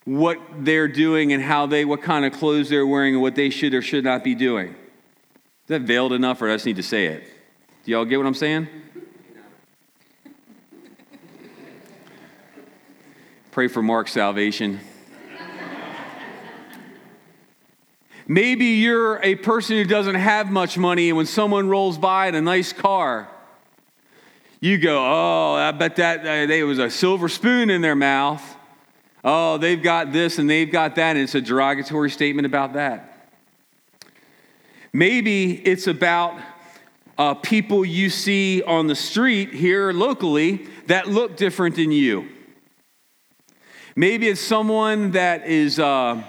what 0.04 0.38
they're 0.58 0.88
doing 0.88 1.32
and 1.32 1.42
how 1.42 1.66
they, 1.66 1.84
what 1.84 2.00
kind 2.00 2.24
of 2.24 2.32
clothes 2.32 2.68
they're 2.68 2.86
wearing 2.86 3.14
and 3.14 3.22
what 3.22 3.34
they 3.34 3.50
should 3.50 3.74
or 3.74 3.82
should 3.82 4.04
not 4.04 4.24
be 4.24 4.34
doing. 4.34 4.68
Is 4.68 5.68
that 5.68 5.82
veiled 5.82 6.12
enough, 6.12 6.40
or 6.40 6.48
I 6.48 6.54
just 6.54 6.66
need 6.66 6.76
to 6.76 6.82
say 6.82 7.06
it? 7.06 7.24
Do 7.84 7.90
y'all 7.90 8.04
get 8.04 8.16
what 8.16 8.26
I'm 8.26 8.34
saying? 8.34 8.68
Pray 13.50 13.68
for 13.68 13.82
Mark's 13.82 14.12
salvation. 14.12 14.80
Maybe 18.28 18.64
you're 18.64 19.22
a 19.22 19.36
person 19.36 19.76
who 19.76 19.84
doesn't 19.84 20.16
have 20.16 20.50
much 20.50 20.76
money, 20.76 21.08
and 21.08 21.16
when 21.16 21.26
someone 21.26 21.68
rolls 21.68 21.96
by 21.96 22.26
in 22.26 22.34
a 22.34 22.42
nice 22.42 22.72
car, 22.72 23.28
you 24.60 24.78
go, 24.78 24.98
Oh, 24.98 25.54
I 25.54 25.70
bet 25.72 25.96
that 25.96 26.20
uh, 26.20 26.46
there 26.46 26.66
was 26.66 26.78
a 26.78 26.90
silver 26.90 27.28
spoon 27.28 27.70
in 27.70 27.82
their 27.82 27.96
mouth 27.96 28.56
oh, 29.26 29.58
they've 29.58 29.82
got 29.82 30.12
this 30.12 30.38
and 30.38 30.48
they've 30.48 30.70
got 30.70 30.94
that, 30.94 31.16
and 31.16 31.18
it's 31.18 31.34
a 31.34 31.40
derogatory 31.40 32.08
statement 32.08 32.46
about 32.46 32.74
that. 32.74 33.28
Maybe 34.92 35.52
it's 35.52 35.88
about 35.88 36.40
uh, 37.18 37.34
people 37.34 37.84
you 37.84 38.08
see 38.08 38.62
on 38.62 38.86
the 38.86 38.94
street 38.94 39.52
here 39.52 39.92
locally 39.92 40.68
that 40.86 41.08
look 41.08 41.36
different 41.36 41.74
than 41.74 41.90
you. 41.90 42.28
Maybe 43.96 44.28
it's 44.28 44.40
someone 44.40 45.10
that 45.12 45.46
is 45.46 45.78
uh, 45.80 46.22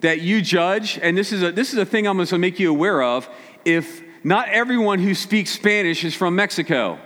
that 0.00 0.20
you 0.20 0.42
judge, 0.42 0.98
and 1.00 1.16
this 1.16 1.32
is 1.32 1.42
a, 1.42 1.52
this 1.52 1.72
is 1.72 1.78
a 1.78 1.86
thing 1.86 2.06
I'm 2.06 2.16
going 2.16 2.26
to 2.26 2.38
make 2.38 2.58
you 2.58 2.70
aware 2.70 3.02
of. 3.02 3.28
If 3.64 4.02
not 4.22 4.48
everyone 4.48 4.98
who 4.98 5.14
speaks 5.14 5.50
Spanish 5.50 6.04
is 6.04 6.14
from 6.14 6.36
Mexico, 6.36 6.98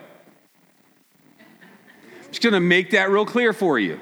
I'm 1.38 2.28
just 2.30 2.42
going 2.42 2.54
to 2.54 2.60
make 2.60 2.90
that 2.90 3.10
real 3.10 3.26
clear 3.26 3.52
for 3.52 3.78
you. 3.78 4.00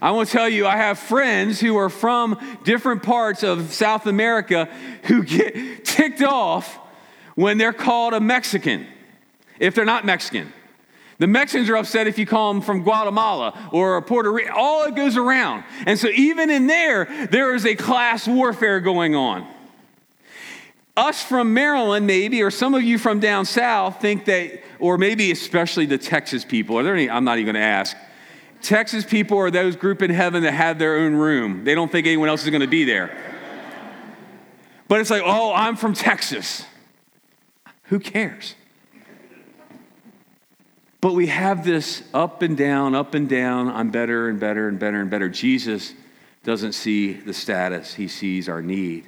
I 0.00 0.12
want 0.12 0.28
to 0.28 0.32
tell 0.32 0.48
you, 0.48 0.66
I 0.66 0.76
have 0.76 0.98
friends 0.98 1.60
who 1.60 1.76
are 1.76 1.88
from 1.88 2.38
different 2.64 3.02
parts 3.02 3.42
of 3.42 3.72
South 3.72 4.06
America 4.06 4.66
who 5.04 5.24
get 5.24 5.84
ticked 5.84 6.22
off 6.22 6.78
when 7.34 7.58
they're 7.58 7.72
called 7.72 8.14
a 8.14 8.20
Mexican, 8.20 8.86
if 9.58 9.74
they're 9.74 9.84
not 9.84 10.04
Mexican. 10.06 10.52
The 11.18 11.26
Mexicans 11.26 11.68
are 11.68 11.76
upset 11.76 12.06
if 12.06 12.16
you 12.16 12.26
call 12.26 12.52
them 12.52 12.62
from 12.62 12.82
Guatemala 12.82 13.68
or 13.72 14.00
Puerto 14.02 14.30
Rico. 14.32 14.52
All 14.54 14.84
it 14.84 14.94
goes 14.94 15.16
around. 15.16 15.64
And 15.84 15.98
so, 15.98 16.08
even 16.08 16.48
in 16.48 16.68
there, 16.68 17.26
there 17.30 17.54
is 17.54 17.66
a 17.66 17.74
class 17.74 18.28
warfare 18.28 18.80
going 18.80 19.16
on. 19.16 19.46
Us 20.96 21.22
from 21.22 21.54
Maryland, 21.54 22.06
maybe, 22.06 22.42
or 22.42 22.50
some 22.50 22.74
of 22.74 22.82
you 22.82 22.98
from 22.98 23.20
down 23.20 23.44
south 23.46 24.00
think 24.00 24.24
that, 24.26 24.62
or 24.78 24.98
maybe 24.98 25.30
especially 25.30 25.86
the 25.86 25.98
Texas 25.98 26.44
people. 26.44 26.78
Are 26.78 26.82
there 26.82 26.94
any? 26.94 27.10
I'm 27.10 27.24
not 27.24 27.38
even 27.38 27.52
going 27.52 27.62
to 27.62 27.68
ask. 27.68 27.96
Texas 28.62 29.04
people 29.04 29.38
are 29.38 29.50
those 29.50 29.76
group 29.76 30.02
in 30.02 30.10
heaven 30.10 30.42
that 30.42 30.52
have 30.52 30.78
their 30.78 30.96
own 30.96 31.14
room. 31.14 31.64
They 31.64 31.74
don't 31.74 31.90
think 31.90 32.06
anyone 32.06 32.28
else 32.28 32.42
is 32.44 32.50
going 32.50 32.62
to 32.62 32.66
be 32.66 32.84
there. 32.84 33.16
But 34.88 35.00
it's 35.00 35.10
like, 35.10 35.22
oh, 35.24 35.52
I'm 35.54 35.76
from 35.76 35.94
Texas. 35.94 36.64
Who 37.84 38.00
cares? 38.00 38.54
But 41.00 41.14
we 41.14 41.28
have 41.28 41.64
this 41.64 42.02
up 42.12 42.42
and 42.42 42.56
down, 42.56 42.94
up 42.94 43.14
and 43.14 43.28
down. 43.28 43.68
I'm 43.68 43.90
better 43.90 44.28
and 44.28 44.40
better 44.40 44.68
and 44.68 44.78
better 44.78 45.00
and 45.00 45.08
better. 45.10 45.28
Jesus 45.28 45.94
doesn't 46.42 46.72
see 46.72 47.12
the 47.12 47.34
status, 47.34 47.94
he 47.94 48.08
sees 48.08 48.48
our 48.48 48.62
need. 48.62 49.06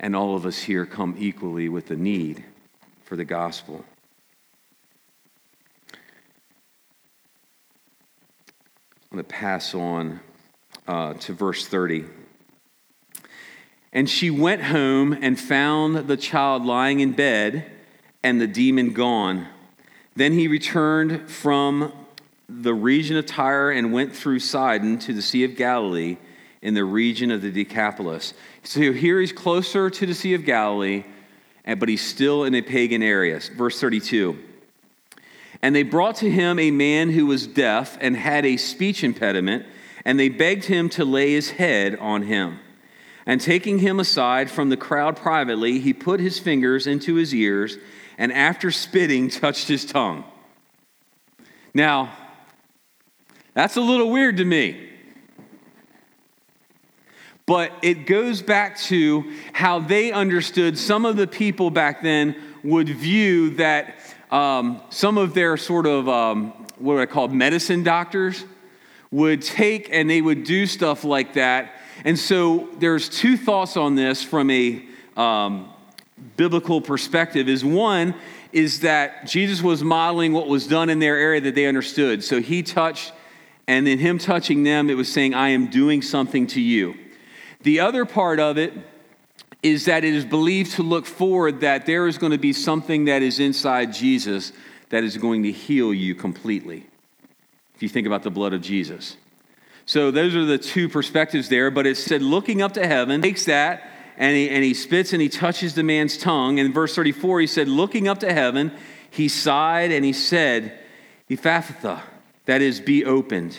And 0.00 0.14
all 0.14 0.34
of 0.34 0.46
us 0.46 0.58
here 0.58 0.84
come 0.86 1.16
equally 1.18 1.68
with 1.68 1.86
the 1.86 1.96
need 1.96 2.44
for 3.04 3.16
the 3.16 3.24
gospel. 3.24 3.84
I'm 9.10 9.16
going 9.16 9.24
to 9.24 9.28
pass 9.28 9.74
on 9.74 10.20
uh, 10.86 11.14
to 11.14 11.32
verse 11.32 11.66
30. 11.66 12.04
And 13.92 14.08
she 14.08 14.30
went 14.30 14.64
home 14.64 15.14
and 15.14 15.40
found 15.40 16.08
the 16.08 16.16
child 16.16 16.66
lying 16.66 17.00
in 17.00 17.12
bed 17.12 17.64
and 18.22 18.40
the 18.40 18.46
demon 18.46 18.92
gone. 18.92 19.46
Then 20.18 20.32
he 20.32 20.48
returned 20.48 21.30
from 21.30 21.92
the 22.48 22.74
region 22.74 23.16
of 23.16 23.26
Tyre 23.26 23.70
and 23.70 23.92
went 23.92 24.16
through 24.16 24.40
Sidon 24.40 24.98
to 24.98 25.12
the 25.12 25.22
Sea 25.22 25.44
of 25.44 25.54
Galilee 25.54 26.16
in 26.60 26.74
the 26.74 26.84
region 26.84 27.30
of 27.30 27.40
the 27.40 27.52
Decapolis. 27.52 28.34
So 28.64 28.92
here 28.92 29.20
he's 29.20 29.30
closer 29.30 29.88
to 29.88 30.06
the 30.06 30.14
Sea 30.14 30.34
of 30.34 30.44
Galilee, 30.44 31.04
but 31.64 31.88
he's 31.88 32.04
still 32.04 32.42
in 32.42 32.56
a 32.56 32.62
pagan 32.62 33.00
area. 33.00 33.38
Verse 33.56 33.80
32. 33.80 34.36
And 35.62 35.72
they 35.72 35.84
brought 35.84 36.16
to 36.16 36.28
him 36.28 36.58
a 36.58 36.72
man 36.72 37.10
who 37.10 37.26
was 37.26 37.46
deaf 37.46 37.96
and 38.00 38.16
had 38.16 38.44
a 38.44 38.56
speech 38.56 39.04
impediment, 39.04 39.66
and 40.04 40.18
they 40.18 40.28
begged 40.28 40.64
him 40.64 40.88
to 40.90 41.04
lay 41.04 41.30
his 41.30 41.50
head 41.50 41.94
on 41.94 42.24
him. 42.24 42.58
And 43.24 43.40
taking 43.40 43.78
him 43.78 44.00
aside 44.00 44.50
from 44.50 44.68
the 44.68 44.76
crowd 44.76 45.14
privately, 45.16 45.78
he 45.78 45.92
put 45.92 46.18
his 46.18 46.40
fingers 46.40 46.88
into 46.88 47.14
his 47.14 47.32
ears 47.32 47.78
and 48.18 48.32
after 48.32 48.70
spitting, 48.70 49.28
touched 49.30 49.68
his 49.68 49.84
tongue. 49.84 50.24
Now, 51.72 52.12
that's 53.54 53.76
a 53.76 53.80
little 53.80 54.10
weird 54.10 54.36
to 54.38 54.44
me. 54.44 54.84
But 57.46 57.72
it 57.80 58.06
goes 58.06 58.42
back 58.42 58.78
to 58.80 59.32
how 59.54 59.78
they 59.78 60.12
understood 60.12 60.76
some 60.76 61.06
of 61.06 61.16
the 61.16 61.26
people 61.26 61.70
back 61.70 62.02
then 62.02 62.36
would 62.62 62.90
view 62.90 63.50
that 63.54 63.94
um, 64.30 64.82
some 64.90 65.16
of 65.16 65.32
their 65.32 65.56
sort 65.56 65.86
of 65.86 66.08
um, 66.10 66.50
what 66.76 66.98
I 66.98 67.06
call 67.06 67.28
medicine 67.28 67.82
doctors 67.82 68.44
would 69.10 69.40
take 69.40 69.88
and 69.90 70.10
they 70.10 70.20
would 70.20 70.44
do 70.44 70.66
stuff 70.66 71.04
like 71.04 71.34
that. 71.34 71.72
And 72.04 72.18
so 72.18 72.68
there's 72.78 73.08
two 73.08 73.36
thoughts 73.36 73.76
on 73.76 73.94
this 73.94 74.22
from 74.22 74.50
a 74.50 74.84
um, 75.16 75.70
biblical 76.36 76.80
perspective 76.80 77.48
is 77.48 77.64
one 77.64 78.14
is 78.52 78.80
that 78.80 79.26
Jesus 79.26 79.62
was 79.62 79.82
modeling 79.82 80.32
what 80.32 80.48
was 80.48 80.66
done 80.66 80.88
in 80.88 80.98
their 80.98 81.16
area 81.16 81.40
that 81.40 81.54
they 81.54 81.66
understood. 81.66 82.24
So 82.24 82.40
he 82.40 82.62
touched, 82.62 83.12
and 83.66 83.86
in 83.86 83.98
him 83.98 84.18
touching 84.18 84.62
them, 84.62 84.88
it 84.88 84.94
was 84.94 85.12
saying, 85.12 85.34
I 85.34 85.50
am 85.50 85.68
doing 85.68 86.00
something 86.00 86.46
to 86.48 86.60
you. 86.60 86.94
The 87.62 87.80
other 87.80 88.04
part 88.04 88.40
of 88.40 88.56
it 88.56 88.72
is 89.62 89.86
that 89.86 90.04
it 90.04 90.14
is 90.14 90.24
believed 90.24 90.72
to 90.72 90.82
look 90.82 91.04
forward 91.04 91.60
that 91.60 91.84
there 91.84 92.06
is 92.06 92.16
going 92.16 92.32
to 92.32 92.38
be 92.38 92.52
something 92.52 93.06
that 93.06 93.22
is 93.22 93.40
inside 93.40 93.92
Jesus 93.92 94.52
that 94.90 95.04
is 95.04 95.16
going 95.16 95.42
to 95.42 95.52
heal 95.52 95.92
you 95.92 96.14
completely. 96.14 96.86
If 97.74 97.82
you 97.82 97.88
think 97.88 98.06
about 98.06 98.22
the 98.22 98.30
blood 98.30 98.52
of 98.52 98.60
Jesus. 98.60 99.16
So 99.84 100.10
those 100.10 100.34
are 100.34 100.44
the 100.44 100.58
two 100.58 100.88
perspectives 100.88 101.48
there, 101.48 101.70
but 101.70 101.86
it 101.86 101.96
said 101.96 102.22
looking 102.22 102.62
up 102.62 102.72
to 102.74 102.86
heaven 102.86 103.22
takes 103.22 103.46
that 103.46 103.90
and 104.18 104.36
he, 104.36 104.50
and 104.50 104.64
he 104.64 104.74
spits 104.74 105.12
and 105.12 105.22
he 105.22 105.28
touches 105.28 105.74
the 105.74 105.84
man's 105.84 106.18
tongue. 106.18 106.58
And 106.58 106.66
in 106.66 106.72
verse 106.72 106.94
34, 106.94 107.40
he 107.40 107.46
said, 107.46 107.68
Looking 107.68 108.08
up 108.08 108.18
to 108.18 108.32
heaven, 108.32 108.72
he 109.10 109.28
sighed 109.28 109.92
and 109.92 110.04
he 110.04 110.12
said, 110.12 110.76
Ephphatha, 111.30 112.02
that 112.46 112.60
is, 112.60 112.80
be 112.80 113.04
opened. 113.04 113.56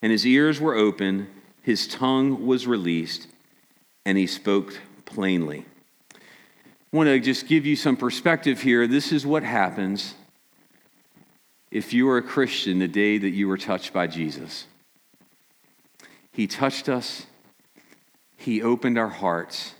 And 0.00 0.12
his 0.12 0.24
ears 0.24 0.60
were 0.60 0.76
open, 0.76 1.28
his 1.62 1.88
tongue 1.88 2.46
was 2.46 2.66
released, 2.66 3.26
and 4.04 4.16
he 4.16 4.28
spoke 4.28 4.78
plainly. 5.04 5.64
I 6.14 6.96
want 6.96 7.08
to 7.08 7.18
just 7.18 7.48
give 7.48 7.66
you 7.66 7.74
some 7.74 7.96
perspective 7.96 8.62
here. 8.62 8.86
This 8.86 9.10
is 9.10 9.26
what 9.26 9.42
happens 9.42 10.14
if 11.72 11.92
you 11.92 12.08
are 12.08 12.18
a 12.18 12.22
Christian 12.22 12.78
the 12.78 12.86
day 12.86 13.18
that 13.18 13.30
you 13.30 13.48
were 13.48 13.58
touched 13.58 13.92
by 13.92 14.06
Jesus. 14.06 14.66
He 16.30 16.46
touched 16.46 16.88
us 16.88 17.26
he 18.36 18.62
opened 18.62 18.98
our 18.98 19.08
hearts. 19.08 19.74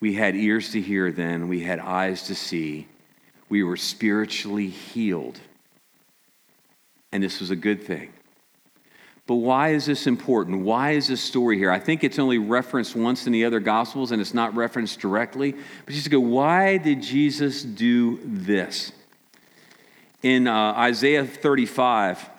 We 0.00 0.14
had 0.14 0.36
ears 0.36 0.72
to 0.72 0.80
hear 0.80 1.10
then, 1.10 1.48
we 1.48 1.60
had 1.60 1.78
eyes 1.78 2.24
to 2.24 2.34
see. 2.34 2.86
We 3.48 3.62
were 3.62 3.76
spiritually 3.76 4.68
healed. 4.68 5.40
And 7.12 7.22
this 7.22 7.40
was 7.40 7.50
a 7.50 7.56
good 7.56 7.84
thing. 7.84 8.12
But 9.26 9.36
why 9.36 9.70
is 9.70 9.86
this 9.86 10.06
important? 10.06 10.62
Why 10.62 10.92
is 10.92 11.08
this 11.08 11.20
story 11.20 11.58
here? 11.58 11.70
I 11.70 11.80
think 11.80 12.04
it's 12.04 12.18
only 12.18 12.38
referenced 12.38 12.94
once 12.94 13.26
in 13.26 13.32
the 13.32 13.44
other 13.44 13.58
Gospels 13.58 14.12
and 14.12 14.20
it's 14.20 14.34
not 14.34 14.54
referenced 14.54 15.00
directly. 15.00 15.52
But 15.52 15.94
you 15.94 15.96
just 15.96 16.10
go, 16.10 16.20
why 16.20 16.76
did 16.76 17.02
Jesus 17.02 17.62
do 17.62 18.20
this? 18.24 18.92
In 20.22 20.46
uh, 20.46 20.72
Isaiah 20.76 21.26
35, 21.26 22.30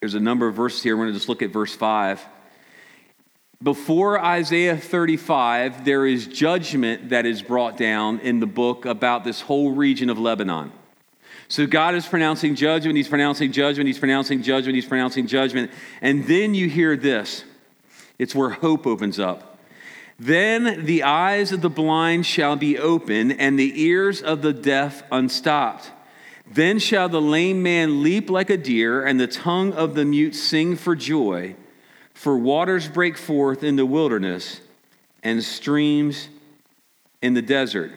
there's 0.00 0.14
a 0.14 0.20
number 0.20 0.46
of 0.46 0.54
verses 0.54 0.82
here. 0.82 0.96
We're 0.96 1.04
going 1.04 1.12
to 1.12 1.18
just 1.18 1.28
look 1.28 1.42
at 1.42 1.50
verse 1.50 1.74
5. 1.74 2.24
Before 3.62 4.18
Isaiah 4.18 4.78
35, 4.78 5.84
there 5.84 6.06
is 6.06 6.26
judgment 6.26 7.10
that 7.10 7.26
is 7.26 7.42
brought 7.42 7.76
down 7.76 8.20
in 8.20 8.40
the 8.40 8.46
book 8.46 8.86
about 8.86 9.22
this 9.22 9.42
whole 9.42 9.72
region 9.72 10.08
of 10.08 10.18
Lebanon. 10.18 10.72
So 11.48 11.66
God 11.66 11.94
is 11.94 12.06
pronouncing 12.06 12.54
judgment, 12.54 12.96
He's 12.96 13.06
pronouncing 13.06 13.52
judgment, 13.52 13.86
He's 13.86 13.98
pronouncing 13.98 14.42
judgment, 14.42 14.76
He's 14.76 14.86
pronouncing 14.86 15.26
judgment. 15.26 15.70
And 16.00 16.26
then 16.26 16.54
you 16.54 16.70
hear 16.70 16.96
this 16.96 17.44
it's 18.18 18.34
where 18.34 18.48
hope 18.48 18.86
opens 18.86 19.18
up. 19.18 19.58
Then 20.18 20.86
the 20.86 21.02
eyes 21.02 21.52
of 21.52 21.60
the 21.60 21.68
blind 21.68 22.24
shall 22.24 22.56
be 22.56 22.78
open, 22.78 23.30
and 23.30 23.58
the 23.58 23.82
ears 23.82 24.22
of 24.22 24.40
the 24.40 24.54
deaf 24.54 25.02
unstopped. 25.12 25.90
Then 26.50 26.78
shall 26.78 27.10
the 27.10 27.20
lame 27.20 27.62
man 27.62 28.02
leap 28.02 28.30
like 28.30 28.48
a 28.48 28.56
deer, 28.56 29.04
and 29.04 29.20
the 29.20 29.26
tongue 29.26 29.74
of 29.74 29.94
the 29.94 30.06
mute 30.06 30.34
sing 30.34 30.76
for 30.76 30.96
joy. 30.96 31.56
For 32.20 32.36
waters 32.36 32.86
break 32.86 33.16
forth 33.16 33.64
in 33.64 33.76
the 33.76 33.86
wilderness 33.86 34.60
and 35.22 35.42
streams 35.42 36.28
in 37.22 37.32
the 37.32 37.40
desert. 37.40 37.92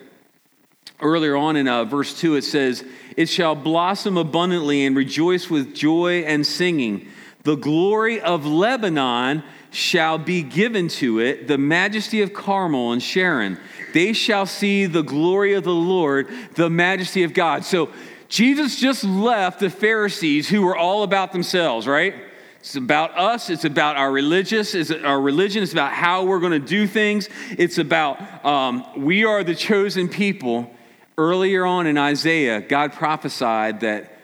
Earlier 1.01 1.35
on 1.35 1.57
in 1.57 1.67
uh, 1.67 1.83
verse 1.83 2.17
2, 2.17 2.35
it 2.35 2.45
says, 2.45 2.85
It 3.17 3.27
shall 3.27 3.53
blossom 3.53 4.15
abundantly 4.15 4.85
and 4.85 4.95
rejoice 4.95 5.49
with 5.49 5.75
joy 5.75 6.21
and 6.21 6.47
singing. 6.47 7.09
The 7.43 7.57
glory 7.57 8.21
of 8.21 8.45
Lebanon 8.45 9.43
shall 9.71 10.17
be 10.17 10.41
given 10.41 10.87
to 10.87 11.19
it, 11.19 11.49
the 11.49 11.57
majesty 11.57 12.21
of 12.21 12.31
Carmel 12.31 12.93
and 12.93 13.03
Sharon. 13.03 13.59
They 13.93 14.13
shall 14.13 14.45
see 14.45 14.85
the 14.85 15.03
glory 15.03 15.51
of 15.51 15.65
the 15.65 15.75
Lord, 15.75 16.29
the 16.55 16.69
majesty 16.69 17.23
of 17.23 17.33
God. 17.33 17.65
So 17.65 17.89
Jesus 18.29 18.79
just 18.79 19.03
left 19.03 19.59
the 19.59 19.69
Pharisees 19.69 20.47
who 20.47 20.61
were 20.61 20.77
all 20.77 21.03
about 21.03 21.33
themselves, 21.33 21.85
right? 21.87 22.15
It's 22.63 22.77
about 22.77 23.17
us. 23.17 23.49
It's 23.49 23.65
about 23.65 23.97
our 23.97 24.09
religious. 24.09 24.73
It's 24.73 24.89
our 24.89 25.19
religion. 25.19 25.63
It's 25.63 25.73
about 25.73 25.91
how 25.91 26.23
we're 26.23 26.39
going 26.39 26.53
to 26.53 26.65
do 26.65 26.87
things. 26.87 27.27
It's 27.57 27.77
about 27.77 28.45
um, 28.45 28.85
we 28.95 29.25
are 29.25 29.43
the 29.43 29.53
chosen 29.53 30.07
people. 30.07 30.71
Earlier 31.17 31.65
on 31.65 31.87
in 31.87 31.97
Isaiah, 31.97 32.61
God 32.61 32.93
prophesied 32.93 33.81
that 33.81 34.17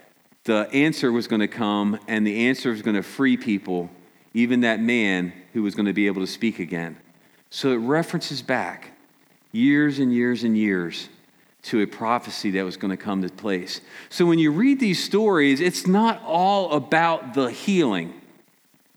the 0.46 0.70
answer 0.72 1.12
was 1.12 1.28
going 1.28 1.42
to 1.42 1.50
come, 1.50 2.00
and 2.08 2.26
the 2.26 2.48
answer 2.48 2.72
was 2.72 2.82
going 2.82 2.96
to 2.96 3.04
free 3.04 3.36
people, 3.36 3.90
even 4.34 4.62
that 4.62 4.80
man 4.80 5.34
who 5.52 5.62
was 5.62 5.76
going 5.76 5.88
to 5.88 5.94
be 5.94 6.08
able 6.08 6.22
to 6.22 6.32
speak 6.32 6.60
again. 6.60 6.96
So 7.50 7.74
it 7.74 7.80
references 7.80 8.42
back 8.42 8.92
years 9.52 10.00
and 10.00 10.14
years 10.14 10.46
and 10.46 10.58
years 10.58 11.10
to 11.64 11.82
a 11.82 11.86
prophecy 11.86 12.52
that 12.52 12.64
was 12.64 12.78
going 12.78 12.92
to 12.92 13.04
come 13.04 13.22
to 13.22 13.30
place. 13.30 13.82
So 14.08 14.26
when 14.26 14.40
you 14.40 14.54
read 14.54 14.80
these 14.80 15.04
stories, 15.04 15.60
it's 15.60 15.86
not 15.86 16.24
all 16.24 16.72
about 16.72 17.34
the 17.34 17.52
healing. 17.52 18.14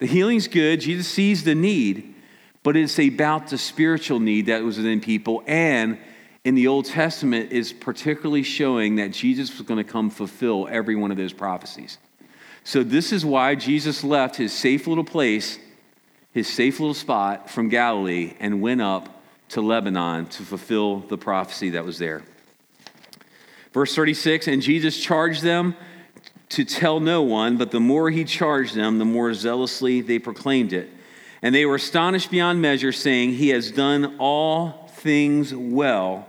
The 0.03 0.09
healing's 0.09 0.49
good. 0.49 0.81
Jesus 0.81 1.07
sees 1.07 1.45
the 1.45 1.55
need, 1.55 2.17
but 2.65 2.77
it's 2.77 2.99
about 2.99 3.51
the 3.51 3.57
spiritual 3.57 4.19
need 4.19 4.47
that 4.47 4.65
was 4.65 4.77
within 4.77 5.01
people. 5.01 5.45
And 5.47 5.97
in 6.43 6.57
the 6.57 6.67
Old 6.67 6.87
Testament 6.87 7.53
is 7.53 7.73
particularly 7.73 8.43
showing 8.43 8.97
that 8.97 9.13
Jesus 9.13 9.57
was 9.57 9.65
going 9.65 9.79
to 9.79 9.89
come 9.89 10.11
fulfill 10.11 10.67
every 10.69 10.97
one 10.97 11.13
of 11.13 11.17
those 11.19 11.33
prophecies. 11.33 11.99
So, 12.65 12.83
this 12.83 13.13
is 13.13 13.25
why 13.25 13.55
Jesus 13.55 14.03
left 14.03 14.35
his 14.35 14.53
safe 14.53 14.89
little 14.89 15.05
place, 15.05 15.61
his 16.33 16.49
safe 16.49 16.81
little 16.81 16.95
spot 16.95 17.49
from 17.49 17.69
Galilee, 17.69 18.35
and 18.41 18.61
went 18.61 18.83
up 18.83 19.23
to 19.51 19.61
Lebanon 19.61 20.27
to 20.31 20.43
fulfill 20.43 20.99
the 20.99 21.17
prophecy 21.17 21.71
that 21.71 21.85
was 21.85 22.01
there. 22.01 22.25
Verse 23.73 23.95
36 23.95 24.49
And 24.49 24.63
Jesus 24.63 25.01
charged 25.01 25.43
them 25.43 25.77
to 26.53 26.67
tell 26.67 27.01
no 27.01 27.23
one, 27.23 27.57
but 27.57 27.71
the 27.71 27.81
more 27.81 28.11
he 28.11 28.25
charged 28.25 28.75
them, 28.75 28.99
the 28.99 29.07
more 29.07 29.33
zealously 29.33 30.03
they 30.03 30.19
proclaimed 30.19 30.75
it. 30.75 30.91
And 31.41 31.55
they 31.55 31.65
were 31.65 31.77
astonished 31.77 32.31
beyond 32.31 32.61
measure, 32.61 32.93
saying, 32.93 33.33
He 33.33 33.49
has 33.49 33.71
done 33.71 34.17
all 34.19 34.91
things 34.97 35.55
well. 35.55 36.29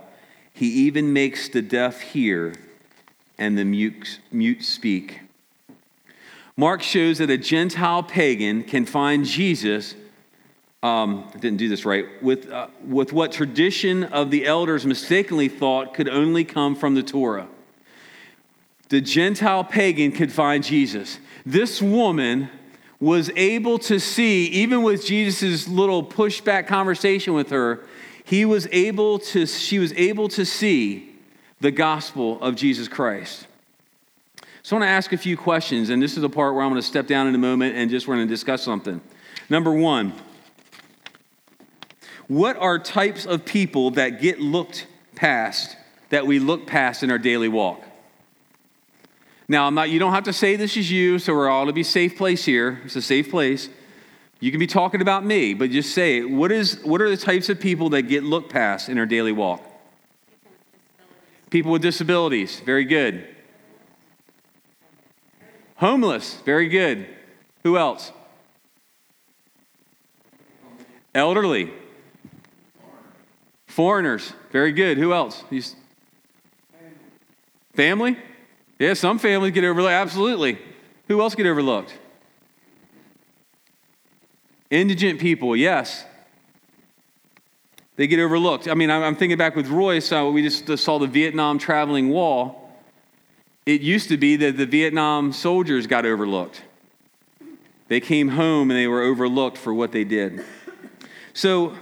He 0.54 0.66
even 0.86 1.12
makes 1.12 1.48
the 1.50 1.60
deaf 1.60 2.00
hear 2.00 2.54
and 3.38 3.58
the 3.58 3.64
mute, 3.64 4.20
mute 4.32 4.64
speak. 4.64 5.20
Mark 6.56 6.82
shows 6.82 7.18
that 7.18 7.28
a 7.28 7.36
Gentile 7.36 8.02
pagan 8.02 8.62
can 8.62 8.86
find 8.86 9.26
Jesus. 9.26 9.94
Um, 10.82 11.28
I 11.34 11.38
didn't 11.38 11.58
do 11.58 11.68
this 11.68 11.84
right. 11.84 12.06
With, 12.22 12.50
uh, 12.50 12.68
with 12.86 13.12
what 13.12 13.30
tradition 13.30 14.04
of 14.04 14.30
the 14.30 14.46
elders 14.46 14.86
mistakenly 14.86 15.48
thought 15.48 15.92
could 15.92 16.08
only 16.08 16.44
come 16.44 16.74
from 16.74 16.94
the 16.94 17.02
Torah 17.02 17.48
the 18.88 19.00
Gentile 19.00 19.64
pagan 19.64 20.12
could 20.12 20.32
find 20.32 20.62
Jesus. 20.62 21.18
This 21.46 21.80
woman 21.80 22.50
was 23.00 23.30
able 23.36 23.78
to 23.80 23.98
see, 23.98 24.46
even 24.46 24.82
with 24.82 25.04
Jesus' 25.04 25.68
little 25.68 26.02
pushback 26.02 26.66
conversation 26.66 27.34
with 27.34 27.50
her, 27.50 27.84
he 28.24 28.44
was 28.44 28.66
able 28.72 29.18
to, 29.18 29.46
she 29.46 29.78
was 29.78 29.92
able 29.94 30.28
to 30.28 30.44
see 30.44 31.14
the 31.60 31.70
gospel 31.70 32.40
of 32.42 32.56
Jesus 32.56 32.88
Christ. 32.88 33.46
So 34.62 34.76
I 34.76 34.80
want 34.80 34.88
to 34.88 34.92
ask 34.92 35.12
a 35.12 35.18
few 35.18 35.36
questions, 35.36 35.90
and 35.90 36.02
this 36.02 36.14
is 36.16 36.22
the 36.22 36.30
part 36.30 36.54
where 36.54 36.64
I'm 36.64 36.70
going 36.70 36.80
to 36.80 36.86
step 36.86 37.06
down 37.06 37.26
in 37.26 37.34
a 37.34 37.38
moment 37.38 37.76
and 37.76 37.90
just 37.90 38.08
we're 38.08 38.16
going 38.16 38.26
to 38.26 38.32
discuss 38.32 38.62
something. 38.62 39.00
Number 39.50 39.70
one, 39.70 40.14
what 42.28 42.56
are 42.56 42.78
types 42.78 43.26
of 43.26 43.44
people 43.44 43.90
that 43.92 44.22
get 44.22 44.40
looked 44.40 44.86
past, 45.14 45.76
that 46.08 46.26
we 46.26 46.38
look 46.38 46.66
past 46.66 47.02
in 47.02 47.10
our 47.10 47.18
daily 47.18 47.48
walk? 47.48 47.82
Now, 49.46 49.66
I'm 49.66 49.74
not, 49.74 49.90
you 49.90 49.98
don't 49.98 50.12
have 50.12 50.24
to 50.24 50.32
say 50.32 50.56
this 50.56 50.76
is 50.76 50.90
you, 50.90 51.18
so 51.18 51.34
we're 51.34 51.50
all 51.50 51.66
to 51.66 51.72
be 51.72 51.82
safe 51.82 52.16
place 52.16 52.44
here. 52.44 52.80
It's 52.84 52.96
a 52.96 53.02
safe 53.02 53.30
place. 53.30 53.68
You 54.40 54.50
can 54.50 54.60
be 54.60 54.66
talking 54.66 55.02
about 55.02 55.24
me, 55.24 55.54
but 55.54 55.70
just 55.70 55.94
say 55.94 56.18
it. 56.18 56.30
What, 56.30 56.50
is, 56.50 56.80
what 56.82 57.00
are 57.00 57.10
the 57.10 57.16
types 57.16 57.48
of 57.48 57.60
people 57.60 57.90
that 57.90 58.02
get 58.02 58.24
looked 58.24 58.50
past 58.50 58.88
in 58.88 58.98
our 58.98 59.06
daily 59.06 59.32
walk? 59.32 59.62
People 61.50 61.72
with 61.72 61.82
disabilities. 61.82 62.60
Very 62.60 62.84
good. 62.84 63.28
Homeless. 65.76 66.40
Very 66.44 66.68
good. 66.68 67.06
Who 67.62 67.76
else? 67.76 68.12
Elderly. 71.14 71.70
Foreigners. 73.66 74.32
Very 74.52 74.72
good. 74.72 74.98
Who 74.98 75.12
else? 75.12 75.44
These 75.50 75.76
family? 77.74 78.16
Yeah, 78.84 78.92
some 78.92 79.18
families 79.18 79.52
get 79.52 79.64
overlooked. 79.64 79.92
Absolutely. 79.92 80.58
Who 81.08 81.22
else 81.22 81.34
get 81.34 81.46
overlooked? 81.46 81.96
Indigent 84.70 85.20
people, 85.20 85.56
yes. 85.56 86.04
They 87.96 88.06
get 88.06 88.18
overlooked. 88.18 88.68
I 88.68 88.74
mean, 88.74 88.90
I'm 88.90 89.16
thinking 89.16 89.38
back 89.38 89.56
with 89.56 89.68
Royce, 89.68 90.10
we 90.10 90.42
just 90.42 90.76
saw 90.84 90.98
the 90.98 91.06
Vietnam 91.06 91.58
traveling 91.58 92.10
wall. 92.10 92.72
It 93.64 93.80
used 93.80 94.10
to 94.10 94.18
be 94.18 94.36
that 94.36 94.58
the 94.58 94.66
Vietnam 94.66 95.32
soldiers 95.32 95.86
got 95.86 96.04
overlooked. 96.04 96.60
They 97.88 98.00
came 98.00 98.28
home 98.28 98.70
and 98.70 98.78
they 98.78 98.86
were 98.86 99.00
overlooked 99.00 99.56
for 99.56 99.72
what 99.72 99.92
they 99.92 100.04
did. 100.04 100.44
So, 101.32 101.74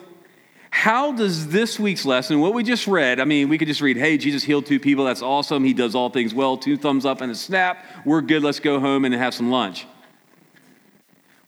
how 0.74 1.12
does 1.12 1.48
this 1.48 1.78
week's 1.78 2.06
lesson, 2.06 2.40
what 2.40 2.54
we 2.54 2.64
just 2.64 2.86
read, 2.86 3.20
I 3.20 3.26
mean, 3.26 3.50
we 3.50 3.58
could 3.58 3.68
just 3.68 3.82
read, 3.82 3.98
hey, 3.98 4.16
Jesus 4.16 4.42
healed 4.42 4.64
two 4.64 4.80
people, 4.80 5.04
that's 5.04 5.20
awesome. 5.20 5.64
He 5.64 5.74
does 5.74 5.94
all 5.94 6.08
things 6.08 6.32
well, 6.32 6.56
two 6.56 6.78
thumbs 6.78 7.04
up 7.04 7.20
and 7.20 7.30
a 7.30 7.34
snap. 7.34 7.84
We're 8.06 8.22
good, 8.22 8.42
let's 8.42 8.58
go 8.58 8.80
home 8.80 9.04
and 9.04 9.14
have 9.14 9.34
some 9.34 9.50
lunch. 9.50 9.86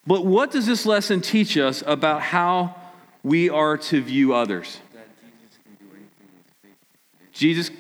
But 0.07 0.27
what 0.27 0.51
does 0.51 0.67
this 0.67 0.85
lesson 0.85 1.23
teach 1.23 1.57
us 1.57 1.83
about 1.87 2.21
how 2.21 2.77
we 3.23 3.49
are 3.49 3.79
to 3.79 4.03
view 4.03 4.35
others? 4.35 4.79
That 4.93 5.09
Jesus 5.17 5.59
can 5.65 5.75
do 5.81 5.95
anything 5.97 6.29
with 6.37 6.53
faith. 6.63 7.33
Jesus. 7.33 7.71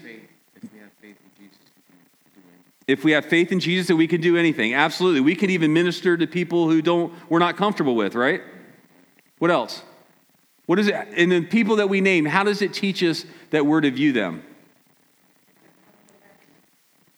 If 2.87 3.04
we 3.04 3.12
have 3.12 3.26
faith 3.26 3.52
in 3.52 3.61
Jesus, 3.61 3.88
that 3.88 3.96
we 3.96 4.07
can 4.07 4.22
do 4.22 4.38
anything. 4.38 4.72
Absolutely. 4.72 5.20
We 5.20 5.37
can 5.37 5.50
even 5.50 5.74
minister 5.74 6.16
to 6.16 6.26
people 6.26 6.70
who 6.70 6.80
don't, 6.80 7.12
we're 7.28 7.38
not 7.38 7.59
comfortable 7.59 7.94
with, 7.94 8.14
right? 8.14 8.40
What 9.38 9.50
else? 9.50 9.83
What 10.66 10.79
is 10.79 10.88
it? 10.88 10.94
And 10.94 11.31
the 11.31 11.42
people 11.42 11.77
that 11.77 11.88
we 11.88 12.00
name, 12.00 12.24
how 12.24 12.42
does 12.42 12.62
it 12.62 12.72
teach 12.72 13.03
us 13.03 13.24
that 13.50 13.66
we're 13.66 13.81
to 13.81 13.90
view 13.90 14.12
them? 14.12 14.42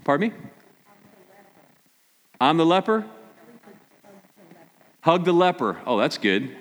Pardon 0.04 0.30
me? 0.30 0.36
I'm 2.40 2.56
the 2.56 2.66
leper? 2.66 3.06
Hug 5.00 5.24
the 5.24 5.32
leper. 5.32 5.80
Oh, 5.86 5.98
that's 5.98 6.18
good. 6.18 6.56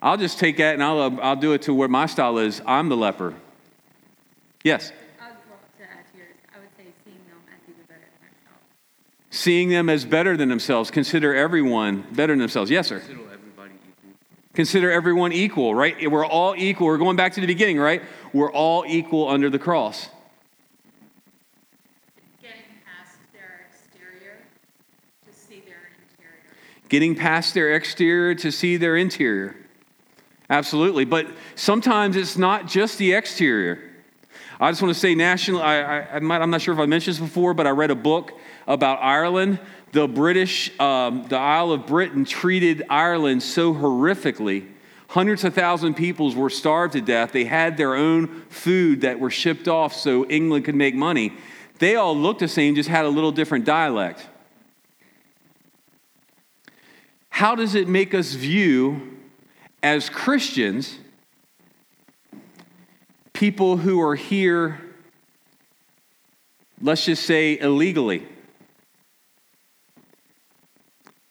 I'll 0.00 0.16
just 0.16 0.38
take 0.38 0.58
that 0.58 0.74
and 0.74 0.82
I'll, 0.82 1.00
uh, 1.00 1.10
I'll 1.22 1.36
do 1.36 1.52
it 1.52 1.62
to 1.62 1.74
where 1.74 1.88
my 1.88 2.06
style 2.06 2.38
is. 2.38 2.62
I'm 2.66 2.88
the 2.88 2.96
leper. 2.96 3.34
Yes? 4.62 4.92
Seeing 9.30 9.68
them 9.68 9.88
as 9.90 10.04
better 10.04 10.36
than 10.36 10.48
themselves. 10.48 10.90
Consider 10.90 11.34
everyone 11.34 12.06
better 12.12 12.32
than 12.32 12.40
themselves. 12.40 12.70
Yes, 12.70 12.88
sir. 12.88 13.02
Consider 14.56 14.90
everyone 14.90 15.34
equal, 15.34 15.74
right? 15.74 16.10
We're 16.10 16.24
all 16.24 16.54
equal. 16.56 16.86
We're 16.86 16.96
going 16.96 17.14
back 17.14 17.34
to 17.34 17.42
the 17.42 17.46
beginning, 17.46 17.78
right? 17.78 18.02
We're 18.32 18.50
all 18.50 18.84
equal 18.86 19.28
under 19.28 19.50
the 19.50 19.58
cross. 19.58 20.08
Getting 22.40 22.62
past 22.86 23.18
their 23.34 23.66
exterior 23.68 24.38
to 25.26 25.32
see 25.34 25.60
their 25.60 25.90
interior. 26.00 26.40
Getting 26.88 27.14
past 27.14 27.52
their 27.52 27.74
exterior 27.74 28.34
to 28.36 28.50
see 28.50 28.78
their 28.78 28.96
interior. 28.96 29.56
Absolutely. 30.48 31.04
But 31.04 31.26
sometimes 31.54 32.16
it's 32.16 32.38
not 32.38 32.66
just 32.66 32.96
the 32.96 33.12
exterior. 33.12 33.90
I 34.58 34.70
just 34.70 34.80
want 34.80 34.94
to 34.94 34.98
say, 34.98 35.14
national, 35.14 35.60
I, 35.60 35.80
I, 35.80 36.16
I'm 36.16 36.50
not 36.50 36.62
sure 36.62 36.72
if 36.72 36.80
I 36.80 36.86
mentioned 36.86 37.16
this 37.16 37.22
before, 37.22 37.52
but 37.52 37.66
I 37.66 37.70
read 37.70 37.90
a 37.90 37.94
book 37.94 38.32
about 38.66 39.02
Ireland 39.02 39.60
the 39.92 40.08
British, 40.08 40.78
um, 40.78 41.26
the 41.28 41.36
Isle 41.36 41.72
of 41.72 41.86
Britain 41.86 42.24
treated 42.24 42.84
Ireland 42.90 43.42
so 43.42 43.72
horrifically. 43.72 44.66
Hundreds 45.08 45.44
of 45.44 45.54
thousands 45.54 45.90
of 45.90 45.96
people 45.96 46.34
were 46.34 46.50
starved 46.50 46.94
to 46.94 47.00
death. 47.00 47.32
They 47.32 47.44
had 47.44 47.76
their 47.76 47.94
own 47.94 48.42
food 48.48 49.02
that 49.02 49.20
were 49.20 49.30
shipped 49.30 49.68
off 49.68 49.94
so 49.94 50.26
England 50.26 50.64
could 50.64 50.74
make 50.74 50.94
money. 50.94 51.32
They 51.78 51.94
all 51.96 52.16
looked 52.16 52.40
the 52.40 52.48
same, 52.48 52.74
just 52.74 52.88
had 52.88 53.04
a 53.04 53.08
little 53.08 53.32
different 53.32 53.64
dialect. 53.64 54.26
How 57.28 57.54
does 57.54 57.74
it 57.74 57.86
make 57.86 58.14
us 58.14 58.32
view, 58.32 59.18
as 59.82 60.08
Christians, 60.08 60.98
people 63.32 63.76
who 63.76 64.00
are 64.00 64.14
here, 64.16 64.80
let's 66.80 67.04
just 67.04 67.24
say 67.24 67.58
illegally? 67.58 68.26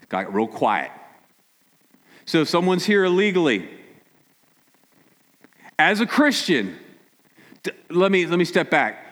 Got 0.09 0.33
real 0.33 0.47
quiet. 0.47 0.91
So 2.25 2.41
if 2.41 2.49
someone's 2.49 2.85
here 2.85 3.03
illegally, 3.05 3.69
as 5.77 5.99
a 5.99 6.05
Christian, 6.05 6.77
let 7.89 8.11
me, 8.11 8.25
let 8.25 8.39
me 8.39 8.45
step 8.45 8.69
back. 8.69 9.05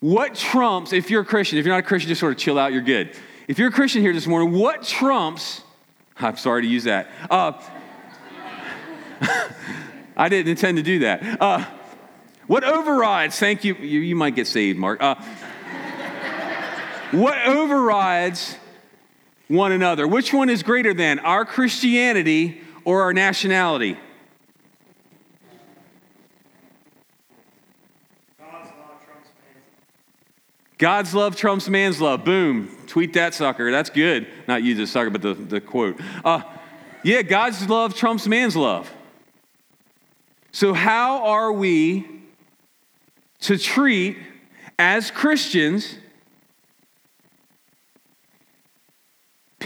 What 0.00 0.34
trumps, 0.34 0.92
if 0.92 1.10
you're 1.10 1.22
a 1.22 1.24
Christian, 1.24 1.58
if 1.58 1.66
you're 1.66 1.74
not 1.74 1.84
a 1.84 1.86
Christian, 1.86 2.08
just 2.08 2.20
sort 2.20 2.32
of 2.32 2.38
chill 2.38 2.58
out, 2.58 2.72
you're 2.72 2.82
good. 2.82 3.16
If 3.48 3.58
you're 3.58 3.68
a 3.68 3.72
Christian 3.72 4.02
here 4.02 4.12
this 4.12 4.26
morning, 4.26 4.52
what 4.52 4.82
trumps, 4.82 5.62
I'm 6.18 6.36
sorry 6.36 6.62
to 6.62 6.68
use 6.68 6.84
that. 6.84 7.08
Uh, 7.30 7.52
I 10.16 10.28
didn't 10.28 10.48
intend 10.48 10.78
to 10.78 10.82
do 10.82 11.00
that. 11.00 11.42
Uh, 11.42 11.64
what 12.46 12.64
overrides, 12.64 13.38
thank 13.38 13.64
you, 13.64 13.74
you, 13.74 14.00
you 14.00 14.16
might 14.16 14.34
get 14.34 14.46
saved, 14.46 14.78
Mark. 14.78 15.02
Uh, 15.02 15.16
what 17.10 17.44
overrides 17.46 18.56
one 19.48 19.72
another. 19.72 20.06
Which 20.06 20.32
one 20.32 20.48
is 20.48 20.62
greater 20.62 20.92
than, 20.92 21.18
our 21.20 21.44
Christianity 21.44 22.60
or 22.84 23.02
our 23.02 23.12
nationality? 23.12 23.96
God's 30.78 31.14
love 31.14 31.36
trumps 31.36 31.68
man's 31.68 32.00
love. 32.00 32.24
Boom. 32.24 32.76
Tweet 32.86 33.14
that 33.14 33.32
sucker. 33.32 33.70
That's 33.70 33.88
good. 33.88 34.26
Not 34.46 34.62
you, 34.62 34.74
the 34.74 34.86
sucker, 34.86 35.08
but 35.08 35.22
the, 35.22 35.32
the 35.32 35.60
quote. 35.60 35.98
Uh, 36.22 36.42
yeah, 37.02 37.22
God's 37.22 37.66
love 37.68 37.94
trumps 37.94 38.26
man's 38.26 38.56
love. 38.56 38.92
So, 40.52 40.74
how 40.74 41.24
are 41.24 41.52
we 41.52 42.06
to 43.40 43.56
treat, 43.56 44.18
as 44.78 45.10
Christians, 45.10 45.98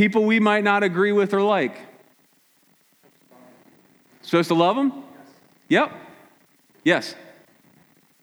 people 0.00 0.24
we 0.24 0.40
might 0.40 0.64
not 0.64 0.82
agree 0.82 1.12
with 1.12 1.34
or 1.34 1.42
like? 1.42 1.76
Supposed 4.22 4.48
to 4.48 4.54
love 4.54 4.74
them? 4.74 5.04
Yep. 5.68 5.92
Yes. 6.84 7.14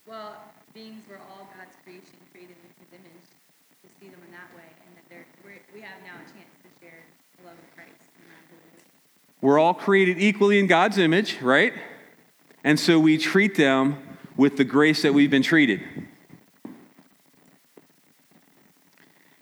Well, 0.08 0.38
beings 0.74 1.04
were 1.08 1.20
all 1.30 1.48
God's 1.56 1.76
creation, 1.84 2.18
created 2.32 2.56
in 2.63 2.84
His 2.84 3.00
image, 3.00 3.30
to 3.84 3.90
see 4.00 4.10
them 4.10 4.20
in 4.26 4.32
that 4.32 4.50
way, 4.56 4.63
and 4.88 4.96
that 5.12 5.26
we 5.72 5.82
have 5.82 6.02
now 6.04 6.16
a 6.16 6.26
chance 6.34 6.50
to 6.63 6.84
share 6.84 6.98
the 7.38 7.46
love 7.46 7.54
of 7.54 7.76
Christ. 7.76 7.92
no 8.18 8.26
matter 8.28 8.42
who 8.50 8.56
it 8.56 8.80
is. 8.80 8.84
We're 9.42 9.60
all 9.60 9.76
created 9.76 10.20
equally 10.20 10.58
in 10.58 10.66
God's 10.66 10.98
image, 10.98 11.40
right? 11.44 11.74
And 12.63 12.80
so 12.80 13.00
we 13.00 13.20
treat 13.20 13.54
them 13.54 14.18
with 14.36 14.58
the 14.58 14.63
grace 14.63 15.04
that 15.04 15.13
we've 15.13 15.30
been 15.30 15.44
treated. 15.44 15.82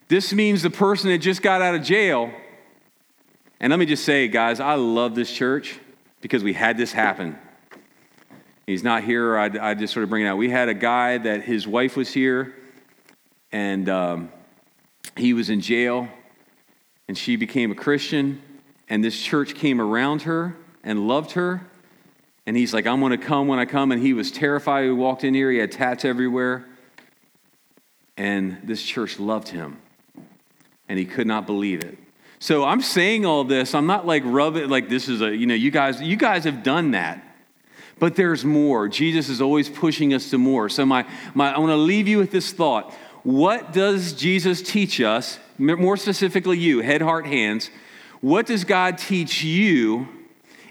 This 0.07 0.33
means 0.33 0.61
the 0.61 0.69
person 0.69 1.09
that 1.09 1.17
just 1.17 1.41
got 1.41 1.61
out 1.61 1.75
of 1.75 1.83
jail, 1.83 2.31
and 3.59 3.71
let 3.71 3.79
me 3.79 3.85
just 3.85 4.05
say, 4.05 4.27
guys, 4.27 4.59
I 4.59 4.75
love 4.75 5.15
this 5.15 5.31
church 5.31 5.79
because 6.21 6.43
we 6.43 6.53
had 6.53 6.77
this 6.77 6.91
happen. 6.91 7.37
He's 8.67 8.83
not 8.83 9.03
here. 9.03 9.37
I, 9.37 9.51
I 9.61 9.73
just 9.73 9.93
sort 9.93 10.03
of 10.03 10.09
bring 10.09 10.25
it 10.25 10.27
out. 10.27 10.37
We 10.37 10.49
had 10.49 10.69
a 10.69 10.73
guy 10.73 11.17
that 11.19 11.43
his 11.43 11.67
wife 11.67 11.95
was 11.95 12.11
here, 12.13 12.55
and 13.51 13.87
um, 13.89 14.31
he 15.15 15.33
was 15.33 15.49
in 15.49 15.61
jail, 15.61 16.07
and 17.07 17.17
she 17.17 17.35
became 17.35 17.71
a 17.71 17.75
Christian, 17.75 18.41
and 18.89 19.03
this 19.03 19.19
church 19.19 19.55
came 19.55 19.79
around 19.79 20.23
her 20.23 20.55
and 20.83 21.07
loved 21.07 21.31
her. 21.31 21.65
And 22.45 22.55
he's 22.55 22.73
like, 22.73 22.85
I'm 22.85 22.99
going 22.99 23.11
to 23.11 23.17
come 23.17 23.47
when 23.47 23.57
I 23.57 23.65
come. 23.65 23.91
And 23.91 23.99
he 24.01 24.13
was 24.13 24.31
terrified. 24.31 24.83
He 24.83 24.91
walked 24.91 25.23
in 25.23 25.33
here, 25.33 25.49
he 25.51 25.57
had 25.57 25.71
tats 25.71 26.05
everywhere. 26.05 26.65
And 28.17 28.59
this 28.63 28.83
church 28.83 29.19
loved 29.19 29.49
him, 29.49 29.81
and 30.87 30.99
he 30.99 31.05
could 31.05 31.27
not 31.27 31.45
believe 31.45 31.83
it. 31.83 31.97
So 32.39 32.63
I'm 32.63 32.81
saying 32.81 33.25
all 33.25 33.43
this. 33.43 33.73
I'm 33.73 33.87
not 33.87 34.05
like 34.05 34.23
rubbing 34.25 34.69
like 34.69 34.89
this 34.89 35.07
is 35.07 35.21
a 35.21 35.35
you 35.35 35.45
know 35.45 35.53
you 35.53 35.71
guys 35.71 36.01
you 36.01 36.15
guys 36.15 36.43
have 36.43 36.63
done 36.63 36.91
that, 36.91 37.23
but 37.99 38.15
there's 38.15 38.45
more. 38.45 38.87
Jesus 38.87 39.29
is 39.29 39.41
always 39.41 39.69
pushing 39.69 40.13
us 40.13 40.29
to 40.29 40.37
more. 40.37 40.69
So 40.69 40.85
my 40.85 41.05
my 41.33 41.53
I 41.53 41.59
want 41.59 41.71
to 41.71 41.77
leave 41.77 42.07
you 42.07 42.17
with 42.17 42.31
this 42.31 42.51
thought. 42.51 42.93
What 43.23 43.73
does 43.73 44.13
Jesus 44.13 44.61
teach 44.61 45.01
us? 45.01 45.39
More 45.57 45.97
specifically, 45.97 46.59
you 46.59 46.81
head, 46.81 47.01
heart, 47.01 47.25
hands. 47.25 47.71
What 48.21 48.45
does 48.45 48.63
God 48.63 48.97
teach 48.97 49.43
you? 49.43 50.07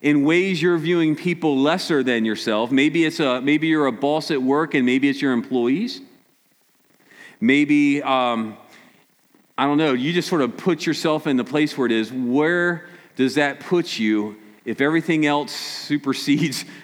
in 0.05 0.23
ways 0.23 0.61
you're 0.61 0.77
viewing 0.77 1.17
people 1.17 1.59
lesser 1.59 2.03
than 2.03 2.27
yourself. 2.27 2.71
Maybe 2.71 3.07
it's 3.07 3.21
a 3.21 3.41
maybe 3.41 3.69
you're 3.69 3.87
a 3.87 3.93
boss 3.93 4.31
at 4.31 4.43
work, 4.43 4.75
and 4.75 4.85
maybe 4.85 5.09
it's 5.09 5.23
your 5.23 5.33
employees. 5.33 6.03
Maybe 7.41 8.03
um, 8.03 8.59
I 9.57 9.67
don't 9.67 9.79
know. 9.79 9.93
You 9.93 10.13
just 10.13 10.29
sort 10.29 10.43
of 10.43 10.57
put 10.57 10.85
yourself 10.85 11.27
in 11.27 11.37
the 11.37 11.45
place 11.45 11.79
where 11.79 11.87
it 11.87 11.93
is. 11.93 12.13
Where 12.13 12.89
does 13.17 13.37
that 13.37 13.61
put 13.61 13.99
you 13.99 14.37
if 14.65 14.81
everything 14.81 15.27
else 15.27 15.53
supersedes? 15.53 16.65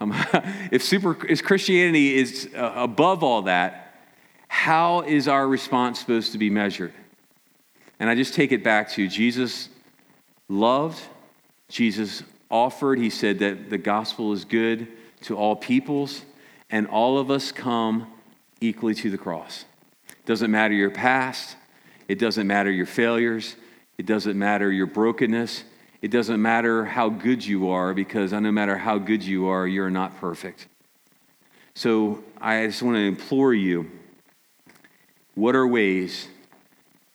Um, 0.00 0.14
if 0.70 0.84
super 0.84 1.26
if 1.26 1.42
Christianity 1.42 2.14
is 2.14 2.48
uh, 2.54 2.72
above 2.76 3.24
all 3.24 3.42
that, 3.42 3.96
how 4.46 5.00
is 5.00 5.26
our 5.26 5.48
response 5.48 5.98
supposed 5.98 6.30
to 6.30 6.38
be 6.38 6.50
measured? 6.50 6.92
And 7.98 8.08
I 8.08 8.14
just 8.14 8.32
take 8.32 8.52
it 8.52 8.62
back 8.62 8.90
to 8.90 9.08
Jesus 9.08 9.68
loved, 10.48 11.00
Jesus 11.68 12.22
offered. 12.50 12.98
He 12.98 13.10
said 13.10 13.38
that 13.40 13.70
the 13.70 13.78
gospel 13.78 14.32
is 14.32 14.44
good 14.44 14.88
to 15.22 15.36
all 15.36 15.56
peoples, 15.56 16.22
and 16.70 16.86
all 16.86 17.18
of 17.18 17.30
us 17.30 17.52
come 17.52 18.10
equally 18.60 18.94
to 18.94 19.10
the 19.10 19.18
cross. 19.18 19.64
Doesn't 20.26 20.50
matter 20.50 20.74
your 20.74 20.90
past, 20.90 21.56
it 22.08 22.18
doesn't 22.18 22.46
matter 22.46 22.70
your 22.70 22.86
failures, 22.86 23.54
it 23.96 24.06
doesn't 24.06 24.38
matter 24.38 24.72
your 24.72 24.86
brokenness, 24.86 25.64
it 26.02 26.10
doesn't 26.10 26.40
matter 26.40 26.84
how 26.84 27.08
good 27.08 27.44
you 27.44 27.68
are, 27.70 27.94
because 27.94 28.32
no 28.32 28.50
matter 28.50 28.76
how 28.76 28.98
good 28.98 29.22
you 29.22 29.48
are, 29.48 29.66
you're 29.66 29.90
not 29.90 30.18
perfect. 30.18 30.66
So 31.74 32.24
I 32.40 32.66
just 32.66 32.82
want 32.82 32.96
to 32.96 33.02
implore 33.02 33.54
you 33.54 33.90
what 35.34 35.54
are 35.54 35.66
ways 35.66 36.26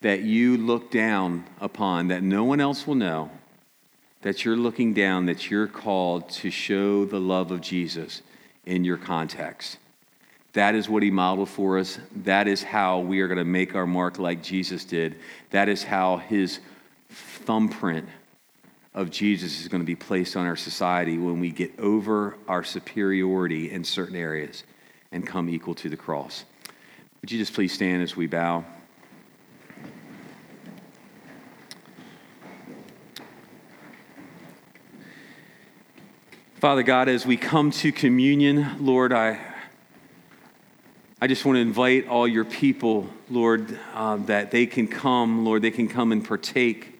that 0.00 0.22
you 0.22 0.56
look 0.56 0.90
down 0.90 1.44
upon 1.60 2.08
that 2.08 2.22
no 2.22 2.44
one 2.44 2.60
else 2.60 2.86
will 2.86 2.94
know? 2.94 3.30
that 4.24 4.42
you're 4.42 4.56
looking 4.56 4.94
down, 4.94 5.26
that 5.26 5.50
you're 5.50 5.66
called 5.66 6.30
to 6.30 6.50
show 6.50 7.04
the 7.04 7.20
love 7.20 7.50
of 7.50 7.60
Jesus 7.60 8.22
in 8.64 8.82
your 8.82 8.96
context. 8.96 9.76
That 10.54 10.76
is 10.76 10.88
what 10.88 11.02
he 11.02 11.10
modeled 11.10 11.48
for 11.48 11.78
us. 11.78 11.98
That 12.24 12.48
is 12.48 12.62
how 12.62 13.00
we 13.00 13.20
are 13.20 13.28
going 13.28 13.38
to 13.38 13.44
make 13.44 13.74
our 13.74 13.86
mark 13.86 14.18
like 14.18 14.42
Jesus 14.42 14.84
did. 14.84 15.16
That 15.50 15.68
is 15.68 15.82
how 15.82 16.18
his 16.18 16.60
thumbprint 17.10 18.08
of 18.94 19.10
Jesus 19.10 19.60
is 19.60 19.68
going 19.68 19.82
to 19.82 19.86
be 19.86 19.96
placed 19.96 20.36
on 20.36 20.46
our 20.46 20.56
society 20.56 21.18
when 21.18 21.40
we 21.40 21.50
get 21.50 21.76
over 21.80 22.36
our 22.46 22.62
superiority 22.62 23.70
in 23.72 23.82
certain 23.82 24.14
areas 24.14 24.62
and 25.10 25.26
come 25.26 25.48
equal 25.48 25.74
to 25.74 25.88
the 25.88 25.96
cross. 25.96 26.44
Would 27.20 27.32
you 27.32 27.38
just 27.38 27.52
please 27.52 27.72
stand 27.72 28.04
as 28.04 28.16
we 28.16 28.28
bow? 28.28 28.64
Father 36.54 36.84
God, 36.84 37.08
as 37.08 37.26
we 37.26 37.36
come 37.36 37.72
to 37.72 37.90
communion, 37.90 38.76
Lord, 38.78 39.12
I, 39.12 39.38
I 41.20 41.26
just 41.28 41.44
want 41.44 41.56
to 41.56 41.60
invite 41.60 42.08
all 42.08 42.26
your 42.26 42.44
people, 42.44 43.08
Lord, 43.30 43.78
uh, 43.94 44.16
that 44.26 44.50
they 44.50 44.66
can 44.66 44.88
come, 44.88 45.44
Lord, 45.44 45.62
they 45.62 45.70
can 45.70 45.88
come 45.88 46.10
and 46.10 46.26
partake. 46.26 46.98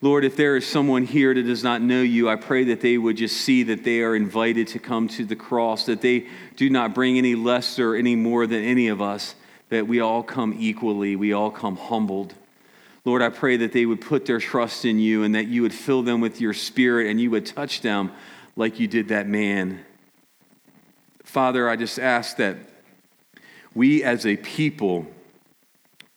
Lord, 0.00 0.24
if 0.24 0.36
there 0.36 0.56
is 0.56 0.66
someone 0.66 1.04
here 1.04 1.34
that 1.34 1.42
does 1.42 1.62
not 1.62 1.82
know 1.82 2.02
you, 2.02 2.28
I 2.28 2.36
pray 2.36 2.64
that 2.64 2.80
they 2.80 2.96
would 2.96 3.16
just 3.16 3.36
see 3.36 3.64
that 3.64 3.84
they 3.84 4.00
are 4.00 4.16
invited 4.16 4.68
to 4.68 4.78
come 4.78 5.08
to 5.08 5.24
the 5.24 5.36
cross, 5.36 5.86
that 5.86 6.00
they 6.00 6.26
do 6.56 6.70
not 6.70 6.94
bring 6.94 7.18
any 7.18 7.34
lesser, 7.34 7.94
any 7.94 8.16
more 8.16 8.46
than 8.46 8.62
any 8.62 8.88
of 8.88 9.02
us, 9.02 9.34
that 9.68 9.86
we 9.86 10.00
all 10.00 10.22
come 10.22 10.54
equally, 10.58 11.14
we 11.14 11.32
all 11.32 11.50
come 11.50 11.76
humbled. 11.76 12.34
Lord, 13.04 13.22
I 13.22 13.28
pray 13.28 13.56
that 13.58 13.72
they 13.72 13.86
would 13.86 14.00
put 14.00 14.24
their 14.24 14.38
trust 14.38 14.84
in 14.84 14.98
you 14.98 15.22
and 15.24 15.34
that 15.34 15.48
you 15.48 15.62
would 15.62 15.74
fill 15.74 16.02
them 16.02 16.20
with 16.20 16.40
your 16.40 16.54
spirit 16.54 17.08
and 17.08 17.20
you 17.20 17.30
would 17.30 17.46
touch 17.46 17.80
them 17.82 18.12
like 18.56 18.80
you 18.80 18.86
did 18.86 19.08
that 19.08 19.26
man. 19.26 19.84
Father, 21.24 21.68
I 21.68 21.76
just 21.76 21.98
ask 21.98 22.36
that 22.36 22.56
we 23.74 24.02
as 24.02 24.26
a 24.26 24.36
people 24.36 25.06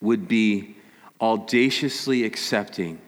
would 0.00 0.26
be 0.26 0.76
audaciously 1.20 2.24
accepting 2.24 3.00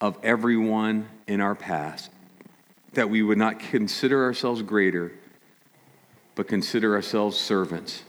of 0.00 0.18
everyone 0.22 1.08
in 1.26 1.40
our 1.40 1.54
past, 1.54 2.10
that 2.92 3.10
we 3.10 3.22
would 3.22 3.38
not 3.38 3.58
consider 3.58 4.24
ourselves 4.24 4.62
greater, 4.62 5.12
but 6.34 6.48
consider 6.48 6.94
ourselves 6.94 7.36
servants, 7.36 8.02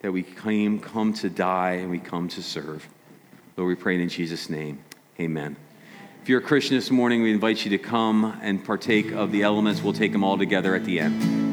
that 0.00 0.12
we 0.12 0.22
came, 0.22 0.78
come 0.78 1.12
to 1.12 1.28
die 1.28 1.72
and 1.72 1.90
we 1.90 1.98
come 1.98 2.28
to 2.28 2.42
serve. 2.42 2.86
Lord, 3.56 3.68
we 3.68 3.74
pray 3.74 4.00
in 4.00 4.08
Jesus' 4.08 4.50
name. 4.50 4.80
Amen. 5.20 5.56
If 6.22 6.28
you're 6.28 6.40
a 6.40 6.42
Christian 6.42 6.76
this 6.76 6.90
morning, 6.90 7.22
we 7.22 7.32
invite 7.32 7.64
you 7.64 7.70
to 7.70 7.78
come 7.78 8.38
and 8.42 8.64
partake 8.64 9.12
of 9.12 9.30
the 9.30 9.42
elements. 9.42 9.82
We'll 9.82 9.92
take 9.92 10.12
them 10.12 10.24
all 10.24 10.38
together 10.38 10.74
at 10.74 10.84
the 10.84 11.00
end. 11.00 11.43